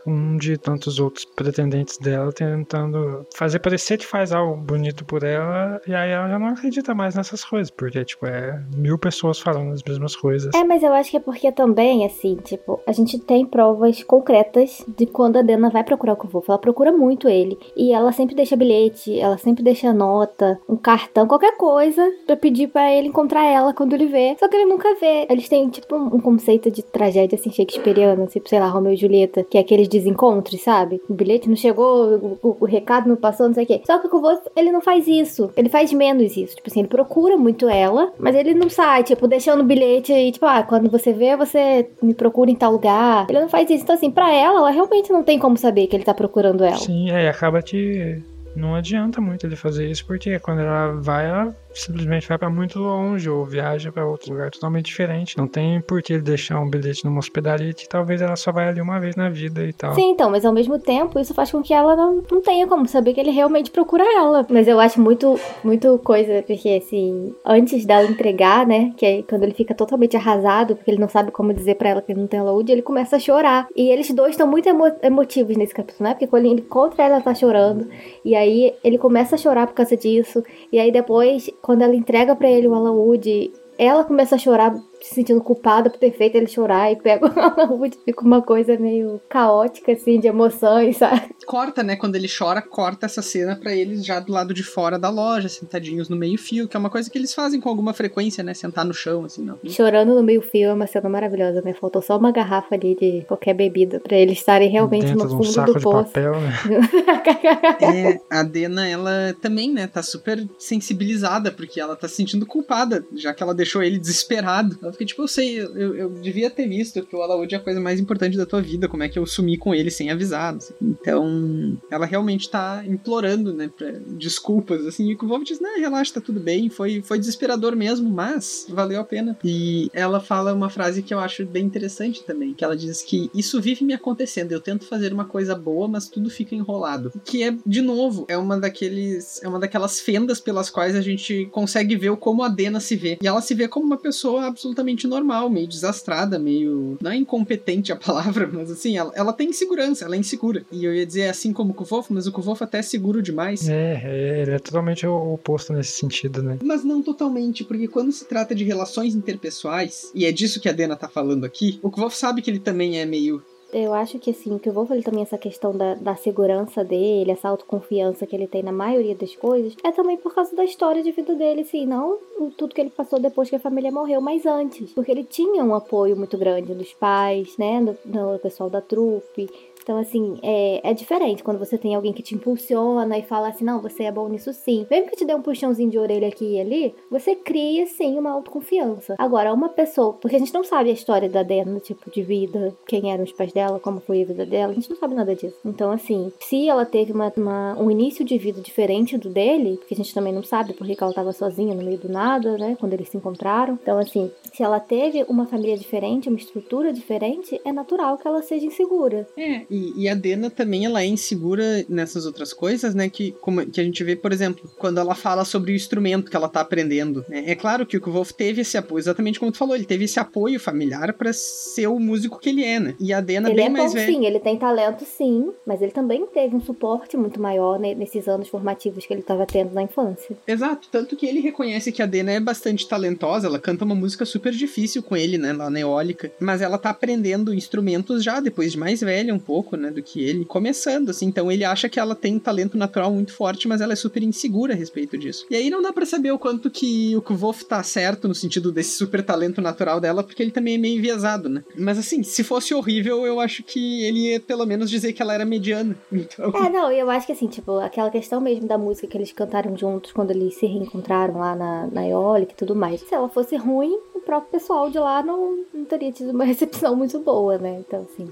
um 0.06 0.36
de 0.36 0.58
tantos 0.58 1.00
outros 1.00 1.24
pretendentes 1.24 1.96
dela 1.98 2.30
tentando 2.32 3.26
fazer 3.34 3.58
parecer 3.58 3.96
que 3.96 4.06
faz 4.06 4.32
algo 4.32 4.56
bonito 4.56 5.04
por 5.04 5.22
ela, 5.22 5.80
e 5.86 5.94
aí 5.94 6.10
ela 6.10 6.28
já 6.28 6.38
não 6.38 6.48
acredita 6.48 6.94
mais 6.94 7.14
nessas 7.14 7.44
coisas, 7.44 7.70
porque, 7.70 8.04
tipo, 8.04 8.26
é 8.26 8.62
mil 8.74 8.98
pessoas 8.98 9.38
falando 9.38 9.72
as 9.72 9.82
mesmas 9.82 10.14
coisas. 10.14 10.54
É, 10.54 10.64
mas 10.64 10.82
eu 10.82 10.92
acho 10.92 11.10
que 11.10 11.16
é 11.16 11.20
porque 11.20 11.50
também, 11.50 12.04
assim, 12.04 12.36
tipo, 12.36 12.80
a 12.86 12.92
gente 12.92 13.18
tem 13.18 13.46
provas 13.46 14.02
concretas 14.02 14.84
de 14.96 15.06
quando 15.06 15.38
a 15.38 15.42
Dana 15.42 15.70
vai 15.70 15.82
procurar 15.82 16.12
o 16.12 16.16
Kvolf. 16.16 16.48
Ela 16.48 16.58
procura 16.58 16.92
muito 16.92 17.28
ele, 17.28 17.58
e 17.76 17.92
ela 17.92 18.12
sempre 18.12 18.34
deixa 18.34 18.56
bilhete, 18.56 19.18
ela 19.18 19.38
sempre 19.38 19.62
deixa 19.62 19.92
nota, 19.92 20.60
um 20.68 20.76
cartão, 20.76 21.26
qualquer 21.26 21.56
coisa, 21.56 22.06
pra 22.26 22.36
pedir 22.36 22.68
para 22.68 22.92
ele 22.92 23.08
encontrar 23.08 23.44
ela 23.44 23.72
quando 23.72 23.94
ele 23.94 24.06
vê. 24.06 24.36
Só 24.38 24.48
que 24.48 24.56
ele 24.56 24.66
nunca 24.66 24.94
vê. 24.96 25.26
Eles 25.30 25.48
têm, 25.48 25.68
tipo, 25.68 25.96
um 25.96 26.20
conceito 26.20 26.70
de 26.70 26.82
tragédia, 26.82 27.36
assim, 27.38 27.50
shakespeariana, 27.50 28.26
tipo, 28.26 28.48
sei 28.58 28.60
lá, 28.60 28.68
Romeu 28.68 28.92
e 28.92 28.96
Julieta, 28.96 29.44
que 29.44 29.56
é 29.56 29.60
aqueles 29.60 29.86
desencontros, 29.86 30.60
sabe? 30.60 31.00
O 31.08 31.14
bilhete 31.14 31.48
não 31.48 31.54
chegou, 31.54 32.38
o, 32.42 32.48
o, 32.48 32.56
o 32.60 32.64
recado 32.64 33.08
não 33.08 33.14
passou, 33.14 33.46
não 33.46 33.54
sei 33.54 33.62
o 33.62 33.66
quê. 33.66 33.82
Só 33.86 33.98
que 33.98 34.08
o 34.08 34.10
Kvolf, 34.10 34.40
ele 34.56 34.72
não 34.72 34.80
faz 34.80 35.06
isso. 35.06 35.50
Ele 35.56 35.68
faz 35.68 35.92
menos 35.92 36.36
isso. 36.36 36.56
Tipo 36.56 36.68
assim, 36.68 36.80
ele 36.80 36.88
procura 36.88 37.36
muito 37.36 37.68
ela, 37.68 38.12
mas 38.18 38.34
ele 38.34 38.54
não 38.54 38.68
sai, 38.68 39.04
tipo, 39.04 39.28
deixando 39.28 39.60
o 39.60 39.64
bilhete 39.64 40.12
e, 40.12 40.32
tipo, 40.32 40.44
ah, 40.44 40.62
quando 40.64 40.90
você 40.90 41.12
vê, 41.12 41.36
você 41.36 41.88
me 42.02 42.14
procura 42.14 42.50
em 42.50 42.56
tal 42.56 42.72
lugar. 42.72 43.26
Ele 43.28 43.40
não 43.40 43.48
faz 43.48 43.70
isso. 43.70 43.84
Então, 43.84 43.94
assim, 43.94 44.10
pra 44.10 44.34
ela, 44.34 44.58
ela 44.58 44.70
realmente 44.70 45.12
não 45.12 45.22
tem 45.22 45.38
como 45.38 45.56
saber 45.56 45.86
que 45.86 45.94
ele 45.94 46.04
tá 46.04 46.14
procurando 46.14 46.64
ela. 46.64 46.78
Sim, 46.78 47.10
é, 47.10 47.28
acaba 47.28 47.62
que 47.62 48.20
não 48.56 48.74
adianta 48.74 49.20
muito 49.20 49.46
ele 49.46 49.54
fazer 49.54 49.88
isso, 49.88 50.04
porque 50.04 50.38
quando 50.40 50.60
ela 50.62 50.94
vai, 51.00 51.26
ela 51.26 51.56
simplesmente 51.74 52.28
vai 52.28 52.38
para 52.38 52.50
muito 52.50 52.78
longe 52.78 53.28
ou 53.28 53.44
viaja 53.44 53.92
para 53.92 54.06
outro 54.06 54.32
lugar 54.32 54.50
totalmente 54.50 54.86
diferente. 54.86 55.36
Não 55.36 55.46
tem 55.46 55.80
por 55.80 56.02
que 56.02 56.14
ele 56.14 56.22
deixar 56.22 56.60
um 56.60 56.68
bilhete 56.68 57.04
numa 57.04 57.18
hospedaria 57.18 57.72
que 57.72 57.88
talvez 57.88 58.22
ela 58.22 58.36
só 58.36 58.50
vai 58.50 58.68
ali 58.68 58.80
uma 58.80 58.98
vez 58.98 59.16
na 59.16 59.28
vida 59.28 59.64
e 59.64 59.72
tal. 59.72 59.94
Sim, 59.94 60.10
então, 60.10 60.30
mas 60.30 60.44
ao 60.44 60.52
mesmo 60.52 60.78
tempo 60.78 61.18
isso 61.18 61.34
faz 61.34 61.50
com 61.50 61.62
que 61.62 61.74
ela 61.74 61.94
não, 61.94 62.22
não 62.30 62.40
tenha 62.40 62.66
como 62.66 62.86
saber 62.88 63.12
que 63.12 63.20
ele 63.20 63.30
realmente 63.30 63.70
procura 63.70 64.04
ela. 64.16 64.46
Mas 64.48 64.66
eu 64.66 64.80
acho 64.80 65.00
muito, 65.00 65.38
muito 65.62 65.98
coisa, 65.98 66.42
porque 66.46 66.80
assim, 66.82 67.34
antes 67.44 67.84
dela 67.84 68.08
entregar, 68.08 68.66
né, 68.66 68.92
que 68.96 69.06
é 69.06 69.22
quando 69.22 69.42
ele 69.42 69.54
fica 69.54 69.74
totalmente 69.74 70.16
arrasado, 70.16 70.76
porque 70.76 70.90
ele 70.90 71.00
não 71.00 71.08
sabe 71.08 71.30
como 71.30 71.52
dizer 71.52 71.74
para 71.74 71.90
ela 71.90 72.02
que 72.02 72.12
ele 72.12 72.20
não 72.20 72.26
tem 72.26 72.40
alaúde, 72.40 72.72
ele 72.72 72.82
começa 72.82 73.16
a 73.16 73.20
chorar. 73.20 73.68
E 73.76 73.90
eles 73.90 74.10
dois 74.10 74.30
estão 74.30 74.46
muito 74.46 74.68
emo 74.68 74.84
emotivos 75.02 75.56
nesse 75.56 75.74
capítulo, 75.74 76.08
né? 76.08 76.14
Porque 76.14 76.26
quando 76.26 76.46
ele 76.46 76.60
encontra 76.60 77.04
ela, 77.04 77.18
ela 77.18 77.20
tá 77.22 77.34
chorando. 77.34 77.88
E 78.24 78.34
aí 78.34 78.74
ele 78.82 78.98
começa 78.98 79.34
a 79.34 79.38
chorar 79.38 79.66
por 79.66 79.74
causa 79.74 79.96
disso. 79.96 80.42
E 80.72 80.78
aí 80.78 80.90
depois 80.90 81.50
quando 81.62 81.82
ela 81.82 81.94
entrega 81.94 82.34
para 82.34 82.50
ele 82.50 82.68
o 82.68 82.74
alaúde 82.74 83.52
ela 83.78 84.04
começa 84.04 84.34
a 84.34 84.38
chorar 84.38 84.74
se 85.00 85.14
sentindo 85.14 85.40
culpada 85.40 85.90
por 85.90 85.98
ter 85.98 86.12
feito 86.12 86.36
ele 86.36 86.46
chorar 86.46 86.90
e 86.92 86.96
pega 86.96 87.26
uma 87.30 87.72
Wood, 87.72 87.98
fica 88.04 88.22
uma 88.22 88.42
coisa 88.42 88.76
meio 88.78 89.20
caótica, 89.28 89.92
assim, 89.92 90.18
de 90.18 90.26
emoções, 90.26 90.96
sabe? 90.96 91.28
Corta, 91.46 91.82
né? 91.82 91.96
Quando 91.96 92.16
ele 92.16 92.28
chora, 92.28 92.60
corta 92.60 93.06
essa 93.06 93.22
cena 93.22 93.56
para 93.56 93.72
eles 93.74 94.04
já 94.04 94.20
do 94.20 94.32
lado 94.32 94.52
de 94.52 94.62
fora 94.62 94.98
da 94.98 95.08
loja, 95.08 95.48
sentadinhos 95.48 96.08
no 96.08 96.16
meio-fio, 96.16 96.68
que 96.68 96.76
é 96.76 96.80
uma 96.80 96.90
coisa 96.90 97.08
que 97.10 97.18
eles 97.18 97.34
fazem 97.34 97.60
com 97.60 97.68
alguma 97.68 97.92
frequência, 97.92 98.42
né? 98.44 98.54
Sentar 98.54 98.84
no 98.84 98.94
chão, 98.94 99.24
assim, 99.24 99.44
não. 99.44 99.58
Chorando 99.66 100.14
no 100.14 100.22
meio-fio 100.22 100.68
é 100.68 100.74
uma 100.74 100.86
cena 100.86 101.08
maravilhosa, 101.08 101.62
né? 101.62 101.74
Faltou 101.74 102.02
só 102.02 102.16
uma 102.18 102.30
garrafa 102.30 102.74
ali 102.74 102.94
de 102.94 103.24
qualquer 103.26 103.54
bebida 103.54 104.00
para 104.00 104.16
eles 104.16 104.38
estarem 104.38 104.68
realmente 104.68 105.06
Dentro 105.06 105.24
no 105.24 105.28
de 105.28 105.34
um 105.34 105.38
fundo 105.38 105.52
saco 105.52 105.72
do 105.72 105.78
de 105.78 105.84
poço. 105.84 106.04
papel, 106.04 106.32
né? 106.40 106.52
É, 107.80 108.20
a 108.30 108.42
Dena, 108.42 108.86
ela 108.88 109.34
também, 109.40 109.72
né, 109.72 109.86
tá 109.86 110.02
super 110.02 110.46
sensibilizada, 110.58 111.50
porque 111.50 111.80
ela 111.80 111.96
tá 111.96 112.08
se 112.08 112.16
sentindo 112.16 112.46
culpada, 112.46 113.04
já 113.14 113.32
que 113.32 113.42
ela 113.42 113.54
deixou 113.54 113.82
ele 113.82 113.98
desesperado. 113.98 114.78
Ela 114.88 114.92
fica 114.92 115.04
tipo, 115.04 115.22
eu 115.22 115.28
sei, 115.28 115.58
eu, 115.58 115.94
eu 115.94 116.10
devia 116.10 116.48
ter 116.48 116.66
visto 116.66 117.04
que 117.04 117.14
o 117.14 117.20
Alaúde 117.20 117.54
é 117.54 117.58
a 117.58 117.60
coisa 117.60 117.78
mais 117.80 118.00
importante 118.00 118.36
da 118.36 118.46
tua 118.46 118.62
vida, 118.62 118.88
como 118.88 119.02
é 119.02 119.08
que 119.08 119.18
eu 119.18 119.26
sumi 119.26 119.58
com 119.58 119.74
ele 119.74 119.90
sem 119.90 120.10
avisar, 120.10 120.58
sei. 120.60 120.76
Então, 120.80 121.78
ela 121.90 122.06
realmente 122.06 122.48
tá 122.48 122.82
implorando, 122.86 123.52
né, 123.52 123.70
pra 123.76 123.92
desculpas, 124.06 124.86
assim, 124.86 125.10
e 125.10 125.14
o 125.14 125.28
Wolf 125.28 125.44
diz, 125.44 125.60
não, 125.60 125.78
relaxa, 125.78 126.14
tá 126.14 126.20
tudo 126.20 126.40
bem, 126.40 126.70
foi, 126.70 127.02
foi 127.02 127.18
desesperador 127.18 127.76
mesmo, 127.76 128.08
mas 128.08 128.66
valeu 128.68 129.00
a 129.00 129.04
pena. 129.04 129.38
E 129.44 129.90
ela 129.92 130.20
fala 130.20 130.54
uma 130.54 130.70
frase 130.70 131.02
que 131.02 131.12
eu 131.12 131.18
acho 131.18 131.44
bem 131.44 131.64
interessante 131.64 132.24
também, 132.24 132.54
que 132.54 132.64
ela 132.64 132.76
diz 132.76 133.02
que 133.02 133.30
isso 133.34 133.60
vive 133.60 133.84
me 133.84 133.92
acontecendo, 133.92 134.52
eu 134.52 134.60
tento 134.60 134.86
fazer 134.86 135.12
uma 135.12 135.24
coisa 135.24 135.54
boa, 135.54 135.86
mas 135.86 136.08
tudo 136.08 136.30
fica 136.30 136.54
enrolado. 136.54 137.12
Que 137.24 137.42
é, 137.42 137.54
de 137.66 137.82
novo, 137.82 138.24
é 138.28 138.38
uma 138.38 138.58
daqueles, 138.58 139.42
é 139.42 139.48
uma 139.48 139.58
daquelas 139.58 140.00
fendas 140.00 140.40
pelas 140.40 140.70
quais 140.70 140.96
a 140.96 141.00
gente 141.00 141.46
consegue 141.52 141.96
ver 141.96 142.16
como 142.16 142.42
a 142.42 142.48
Dena 142.48 142.80
se 142.80 142.96
vê. 142.96 143.18
E 143.22 143.26
ela 143.26 143.40
se 143.40 143.54
vê 143.54 143.68
como 143.68 143.86
uma 143.86 143.98
pessoa 143.98 144.46
absolutamente 144.46 144.77
normal, 145.08 145.50
meio 145.50 145.66
desastrada, 145.66 146.38
meio. 146.38 146.98
Não 147.00 147.10
é 147.10 147.16
incompetente 147.16 147.92
a 147.92 147.96
palavra, 147.96 148.48
mas 148.52 148.70
assim, 148.70 148.96
ela, 148.96 149.12
ela 149.14 149.32
tem 149.32 149.50
insegurança, 149.50 150.04
ela 150.04 150.14
é 150.14 150.18
insegura. 150.18 150.64
E 150.70 150.84
eu 150.84 150.94
ia 150.94 151.06
dizer 151.06 151.28
assim 151.28 151.52
como 151.52 151.72
o 151.72 151.74
Kuvofo, 151.74 152.12
mas 152.12 152.26
o 152.26 152.32
Kuvofo 152.32 152.64
até 152.64 152.78
é 152.78 152.82
seguro 152.82 153.22
demais. 153.22 153.68
É, 153.68 154.02
é, 154.04 154.42
ele 154.42 154.52
é 154.52 154.58
totalmente 154.58 155.06
o 155.06 155.34
oposto 155.34 155.72
nesse 155.72 155.92
sentido, 155.92 156.42
né? 156.42 156.58
Mas 156.62 156.84
não 156.84 157.02
totalmente, 157.02 157.64
porque 157.64 157.88
quando 157.88 158.12
se 158.12 158.24
trata 158.24 158.54
de 158.54 158.64
relações 158.64 159.14
interpessoais, 159.14 160.10
e 160.14 160.24
é 160.24 160.32
disso 160.32 160.60
que 160.60 160.68
a 160.68 160.72
Dena 160.72 160.96
tá 160.96 161.08
falando 161.08 161.44
aqui, 161.44 161.78
o 161.82 161.90
Kuvofo 161.90 162.16
sabe 162.16 162.42
que 162.42 162.50
ele 162.50 162.58
também 162.58 163.00
é 163.00 163.06
meio 163.06 163.42
Eu 163.72 163.92
acho 163.92 164.18
que 164.18 164.30
assim, 164.30 164.58
que 164.58 164.68
eu 164.68 164.72
vou 164.72 164.86
falar 164.86 165.02
também 165.02 165.22
essa 165.22 165.36
questão 165.36 165.76
da, 165.76 165.94
da 165.94 166.16
segurança 166.16 166.82
dele, 166.82 167.30
essa 167.30 167.48
autoconfiança 167.48 168.26
que 168.26 168.34
ele 168.34 168.46
tem 168.46 168.62
na 168.62 168.72
maioria 168.72 169.14
das 169.14 169.34
coisas, 169.36 169.76
é 169.84 169.92
também 169.92 170.16
por 170.16 170.34
causa 170.34 170.56
da 170.56 170.64
história 170.64 171.02
de 171.02 171.12
vida 171.12 171.34
dele, 171.34 171.62
assim, 171.62 171.86
não 171.86 172.18
tudo 172.56 172.74
que 172.74 172.80
ele 172.80 172.90
passou 172.90 173.18
depois 173.18 173.50
que 173.50 173.56
a 173.56 173.60
família 173.60 173.90
morreu, 173.90 174.20
mas 174.20 174.46
antes. 174.46 174.92
Porque 174.92 175.10
ele 175.10 175.24
tinha 175.24 175.64
um 175.64 175.74
apoio 175.74 176.16
muito 176.16 176.38
grande 176.38 176.74
dos 176.74 176.92
pais, 176.94 177.56
né, 177.58 177.80
do, 177.82 178.34
do 178.34 178.38
pessoal 178.38 178.70
da 178.70 178.80
trupe. 178.80 179.48
Então, 179.88 179.96
assim, 179.98 180.38
é, 180.42 180.90
é 180.90 180.92
diferente 180.92 181.42
quando 181.42 181.58
você 181.58 181.78
tem 181.78 181.94
alguém 181.94 182.12
que 182.12 182.22
te 182.22 182.34
impulsiona 182.34 183.16
e 183.16 183.22
fala 183.22 183.48
assim, 183.48 183.64
não, 183.64 183.80
você 183.80 184.02
é 184.02 184.12
bom 184.12 184.28
nisso 184.28 184.52
sim. 184.52 184.86
Mesmo 184.90 185.08
que 185.08 185.16
te 185.16 185.24
dê 185.24 185.34
um 185.34 185.40
puxãozinho 185.40 185.90
de 185.90 185.98
orelha 185.98 186.28
aqui 186.28 186.56
e 186.56 186.60
ali, 186.60 186.94
você 187.10 187.34
cria, 187.34 187.86
sim, 187.86 188.18
uma 188.18 188.30
autoconfiança. 188.32 189.14
Agora, 189.16 189.50
uma 189.54 189.70
pessoa, 189.70 190.12
porque 190.12 190.36
a 190.36 190.38
gente 190.38 190.52
não 190.52 190.62
sabe 190.62 190.90
a 190.90 190.92
história 190.92 191.26
da 191.26 191.42
Dena, 191.42 191.80
tipo, 191.80 192.10
de 192.10 192.22
vida, 192.22 192.76
quem 192.86 193.10
eram 193.10 193.24
os 193.24 193.32
pais 193.32 193.50
dela, 193.50 193.80
como 193.80 193.98
foi 194.00 194.20
a 194.20 194.26
vida 194.26 194.44
dela, 194.44 194.72
a 194.72 194.74
gente 194.74 194.90
não 194.90 194.96
sabe 194.98 195.14
nada 195.14 195.34
disso. 195.34 195.56
Então, 195.64 195.90
assim, 195.90 196.30
se 196.38 196.68
ela 196.68 196.84
teve 196.84 197.10
uma, 197.12 197.32
uma- 197.34 197.78
um 197.80 197.90
início 197.90 198.26
de 198.26 198.36
vida 198.36 198.60
diferente 198.60 199.16
do 199.16 199.30
dele, 199.30 199.78
porque 199.78 199.94
a 199.94 199.96
gente 199.96 200.12
também 200.12 200.34
não 200.34 200.42
sabe 200.42 200.74
porque 200.74 200.94
que 200.94 201.02
ela 201.02 201.14
tava 201.14 201.32
sozinha 201.32 201.74
no 201.74 201.82
meio 201.82 201.96
do 201.96 202.10
nada, 202.10 202.58
né, 202.58 202.76
quando 202.78 202.92
eles 202.92 203.08
se 203.08 203.16
encontraram. 203.16 203.78
Então, 203.82 203.98
assim, 203.98 204.30
se 204.52 204.62
ela 204.62 204.80
teve 204.80 205.24
uma 205.30 205.46
família 205.46 205.78
diferente, 205.78 206.28
uma 206.28 206.36
estrutura 206.36 206.92
diferente, 206.92 207.58
é 207.64 207.72
natural 207.72 208.18
que 208.18 208.28
ela 208.28 208.42
seja 208.42 208.66
insegura. 208.66 209.26
É, 209.34 209.62
e, 209.70 209.77
e 209.96 210.08
a 210.08 210.14
Dena 210.14 210.50
também 210.50 210.84
ela 210.84 211.02
é 211.02 211.06
insegura 211.06 211.84
nessas 211.88 212.26
outras 212.26 212.52
coisas, 212.52 212.94
né? 212.94 213.08
Que, 213.08 213.32
como, 213.40 213.64
que 213.66 213.80
a 213.80 213.84
gente 213.84 214.02
vê, 214.04 214.16
por 214.16 214.32
exemplo, 214.32 214.70
quando 214.78 214.98
ela 214.98 215.14
fala 215.14 215.44
sobre 215.44 215.72
o 215.72 215.74
instrumento 215.76 216.30
que 216.30 216.36
ela 216.36 216.48
tá 216.48 216.60
aprendendo. 216.60 217.24
né, 217.28 217.44
É 217.46 217.54
claro 217.54 217.86
que 217.86 217.96
o 217.96 218.00
Wolf 218.00 218.32
teve 218.32 218.62
esse 218.62 218.76
apoio, 218.76 219.00
exatamente 219.00 219.38
como 219.38 219.52
tu 219.52 219.58
falou, 219.58 219.74
ele 219.74 219.84
teve 219.84 220.04
esse 220.04 220.18
apoio 220.18 220.58
familiar 220.60 221.12
pra 221.14 221.32
ser 221.32 221.86
o 221.88 221.98
músico 221.98 222.38
que 222.38 222.48
ele 222.48 222.64
é, 222.64 222.80
né? 222.80 222.94
E 223.00 223.12
a 223.12 223.20
Dena 223.20 223.48
Ele 223.48 223.56
bem 223.56 223.66
é 223.66 223.68
mais 223.68 223.92
bom 223.92 223.98
velha. 223.98 224.12
sim, 224.12 224.26
ele 224.26 224.40
tem 224.40 224.56
talento 224.56 225.04
sim, 225.04 225.50
mas 225.66 225.80
ele 225.82 225.92
também 225.92 226.26
teve 226.26 226.54
um 226.56 226.60
suporte 226.60 227.16
muito 227.16 227.40
maior 227.40 227.78
ne- 227.78 227.94
nesses 227.94 228.26
anos 228.28 228.48
formativos 228.48 229.06
que 229.06 229.12
ele 229.12 229.20
estava 229.20 229.46
tendo 229.46 229.72
na 229.74 229.82
infância. 229.82 230.36
Exato, 230.46 230.88
tanto 230.90 231.16
que 231.16 231.26
ele 231.26 231.40
reconhece 231.40 231.92
que 231.92 232.02
a 232.02 232.06
Dena 232.06 232.32
é 232.32 232.40
bastante 232.40 232.86
talentosa, 232.88 233.46
ela 233.46 233.58
canta 233.58 233.84
uma 233.84 233.94
música 233.94 234.24
super 234.24 234.52
difícil 234.52 235.02
com 235.02 235.16
ele, 235.16 235.38
né, 235.38 235.52
lá 235.52 235.68
na 235.70 235.80
eólica, 235.80 236.30
mas 236.40 236.60
ela 236.62 236.78
tá 236.78 236.90
aprendendo 236.90 237.52
instrumentos 237.54 238.22
já 238.24 238.40
depois 238.40 238.72
de 238.72 238.78
mais 238.78 239.00
velha 239.00 239.34
um 239.34 239.38
pouco, 239.38 239.67
né, 239.76 239.90
do 239.90 240.02
que 240.02 240.22
ele, 240.22 240.44
começando 240.44 241.10
assim, 241.10 241.26
então 241.26 241.50
ele 241.50 241.64
acha 241.64 241.88
que 241.88 241.98
ela 241.98 242.14
tem 242.14 242.36
um 242.36 242.38
talento 242.38 242.76
natural 242.76 243.12
muito 243.12 243.32
forte, 243.32 243.68
mas 243.68 243.80
ela 243.80 243.92
é 243.92 243.96
super 243.96 244.22
insegura 244.22 244.72
a 244.72 244.76
respeito 244.76 245.16
disso. 245.16 245.46
E 245.50 245.56
aí 245.56 245.70
não 245.70 245.82
dá 245.82 245.92
pra 245.92 246.06
saber 246.06 246.32
o 246.32 246.38
quanto 246.38 246.70
que 246.70 247.14
o 247.16 247.22
Kvof 247.22 247.64
tá 247.64 247.82
certo 247.82 248.28
no 248.28 248.34
sentido 248.34 248.72
desse 248.72 248.90
super 248.90 249.22
talento 249.24 249.60
natural 249.60 250.00
dela, 250.00 250.22
porque 250.22 250.42
ele 250.42 250.50
também 250.50 250.74
é 250.74 250.78
meio 250.78 250.98
enviesado, 250.98 251.48
né? 251.48 251.64
Mas 251.76 251.98
assim, 251.98 252.22
se 252.22 252.42
fosse 252.44 252.74
horrível, 252.74 253.26
eu 253.26 253.40
acho 253.40 253.62
que 253.62 254.04
ele 254.04 254.30
ia 254.30 254.40
pelo 254.40 254.66
menos 254.66 254.90
dizer 254.90 255.12
que 255.12 255.22
ela 255.22 255.34
era 255.34 255.44
mediana. 255.44 255.96
Então, 256.18 256.50
É, 256.54 256.68
não, 256.68 256.90
eu 256.90 257.08
acho 257.10 257.26
que 257.26 257.32
assim, 257.32 257.46
tipo, 257.46 257.78
aquela 257.78 258.10
questão 258.10 258.40
mesmo 258.40 258.66
da 258.66 258.76
música 258.76 259.06
que 259.06 259.16
eles 259.16 259.32
cantaram 259.32 259.76
juntos 259.76 260.12
quando 260.12 260.30
eles 260.30 260.54
se 260.54 260.66
reencontraram 260.66 261.38
lá 261.38 261.54
na, 261.54 261.86
na 261.86 262.06
eólica 262.06 262.52
e 262.52 262.56
tudo 262.56 262.74
mais. 262.74 263.00
Se 263.00 263.14
ela 263.14 263.28
fosse 263.28 263.56
ruim, 263.56 263.96
o 264.14 264.20
próprio 264.20 264.50
pessoal 264.50 264.90
de 264.90 264.98
lá 264.98 265.22
não, 265.22 265.64
não 265.72 265.84
teria 265.84 266.12
tido 266.12 266.30
uma 266.30 266.44
recepção 266.44 266.96
muito 266.96 267.18
boa, 267.20 267.56
né? 267.58 267.82
Então, 267.86 268.02
assim. 268.02 268.28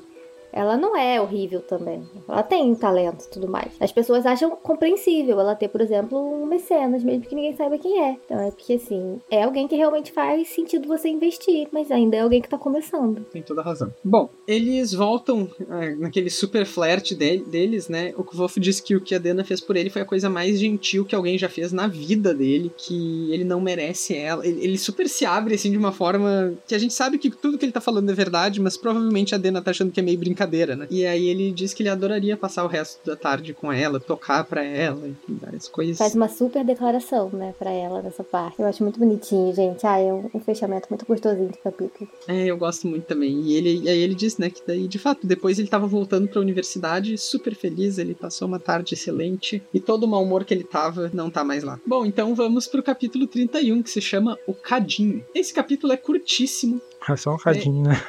Ela 0.56 0.76
não 0.76 0.96
é 0.96 1.20
horrível 1.20 1.60
também. 1.60 2.02
Ela 2.26 2.42
tem 2.42 2.74
talento 2.74 3.24
e 3.26 3.30
tudo 3.30 3.46
mais. 3.46 3.72
As 3.78 3.92
pessoas 3.92 4.24
acham 4.24 4.50
compreensível 4.56 5.38
ela 5.38 5.54
ter, 5.54 5.68
por 5.68 5.80
exemplo, 5.82 6.18
um 6.18 6.46
mecenas, 6.46 7.04
mesmo 7.04 7.22
que 7.24 7.34
ninguém 7.34 7.54
saiba 7.54 7.76
quem 7.78 8.02
é. 8.02 8.16
Então 8.24 8.40
é 8.40 8.50
porque, 8.50 8.72
assim, 8.74 9.20
é 9.30 9.42
alguém 9.42 9.68
que 9.68 9.76
realmente 9.76 10.12
faz 10.12 10.48
sentido 10.48 10.88
você 10.88 11.08
investir, 11.08 11.68
mas 11.70 11.90
ainda 11.90 12.16
é 12.16 12.20
alguém 12.20 12.40
que 12.40 12.48
tá 12.48 12.56
começando. 12.56 13.20
Tem 13.32 13.42
toda 13.42 13.60
razão. 13.62 13.92
Bom, 14.02 14.30
eles 14.48 14.92
voltam 14.94 15.48
é, 15.70 15.94
naquele 15.96 16.30
super 16.30 16.64
flerte 16.64 17.14
de- 17.14 17.38
deles, 17.38 17.88
né? 17.88 18.14
O 18.16 18.24
Kvolf 18.24 18.56
disse 18.58 18.82
que 18.82 18.96
o 18.96 19.00
que 19.00 19.14
a 19.14 19.18
Dena 19.18 19.44
fez 19.44 19.60
por 19.60 19.76
ele 19.76 19.90
foi 19.90 20.02
a 20.02 20.06
coisa 20.06 20.30
mais 20.30 20.58
gentil 20.58 21.04
que 21.04 21.14
alguém 21.14 21.36
já 21.36 21.48
fez 21.48 21.70
na 21.72 21.86
vida 21.86 22.32
dele, 22.32 22.72
que 22.76 23.30
ele 23.32 23.44
não 23.44 23.60
merece 23.60 24.16
ela. 24.16 24.46
Ele, 24.46 24.64
ele 24.64 24.78
super 24.78 25.08
se 25.08 25.26
abre, 25.26 25.54
assim, 25.54 25.70
de 25.70 25.76
uma 25.76 25.92
forma 25.92 26.54
que 26.66 26.74
a 26.74 26.78
gente 26.78 26.94
sabe 26.94 27.18
que 27.18 27.30
tudo 27.30 27.58
que 27.58 27.64
ele 27.64 27.72
tá 27.72 27.80
falando 27.80 28.10
é 28.10 28.14
verdade, 28.14 28.60
mas 28.60 28.76
provavelmente 28.76 29.34
a 29.34 29.38
Dena 29.38 29.60
tá 29.60 29.70
achando 29.70 29.90
que 29.92 30.00
é 30.00 30.02
meio 30.02 30.18
brincadeira, 30.18 30.45
né? 30.46 30.86
E 30.90 31.04
aí 31.06 31.28
ele 31.28 31.50
diz 31.50 31.74
que 31.74 31.82
ele 31.82 31.88
adoraria 31.88 32.36
passar 32.36 32.64
o 32.64 32.68
resto 32.68 33.04
da 33.04 33.16
tarde 33.16 33.52
com 33.52 33.72
ela, 33.72 34.00
tocar 34.00 34.44
pra 34.44 34.62
ela, 34.62 35.08
enfim, 35.08 35.38
várias 35.40 35.68
coisas. 35.68 35.98
Faz 35.98 36.14
uma 36.14 36.28
super 36.28 36.64
declaração, 36.64 37.30
né, 37.32 37.54
pra 37.58 37.70
ela 37.70 38.02
nessa 38.02 38.24
parte. 38.24 38.60
Eu 38.60 38.66
acho 38.66 38.82
muito 38.82 38.98
bonitinho, 38.98 39.54
gente. 39.54 39.86
Ah, 39.86 39.98
é 39.98 40.12
um, 40.12 40.30
um 40.32 40.40
fechamento 40.40 40.86
muito 40.90 41.04
gostosinho 41.06 41.50
de 41.50 41.58
capítulo. 41.58 42.08
É, 42.28 42.46
eu 42.46 42.56
gosto 42.56 42.86
muito 42.86 43.04
também. 43.04 43.40
E 43.42 43.54
ele, 43.54 43.82
e 43.82 43.88
aí 43.88 43.98
ele 43.98 44.14
disse, 44.14 44.40
né, 44.40 44.50
que 44.50 44.62
daí, 44.66 44.86
de 44.86 44.98
fato, 44.98 45.26
depois 45.26 45.58
ele 45.58 45.68
tava 45.68 45.86
voltando 45.86 46.28
pra 46.28 46.40
universidade 46.40 47.16
super 47.18 47.54
feliz, 47.54 47.98
ele 47.98 48.14
passou 48.14 48.46
uma 48.46 48.58
tarde 48.58 48.94
excelente 48.94 49.62
e 49.72 49.80
todo 49.80 50.04
o 50.04 50.08
mau 50.08 50.22
humor 50.22 50.44
que 50.44 50.54
ele 50.54 50.64
tava 50.64 51.10
não 51.12 51.30
tá 51.30 51.44
mais 51.44 51.62
lá. 51.62 51.78
Bom, 51.86 52.04
então 52.04 52.34
vamos 52.34 52.66
pro 52.66 52.82
capítulo 52.82 53.26
31, 53.26 53.82
que 53.82 53.90
se 53.90 54.00
chama 54.00 54.38
O 54.46 54.54
Cadinho. 54.54 55.24
Esse 55.34 55.52
capítulo 55.52 55.92
é 55.92 55.96
curtíssimo. 55.96 56.80
É 57.08 57.16
só 57.16 57.34
um 57.34 57.38
cadinho, 57.38 57.82
né? 57.82 58.02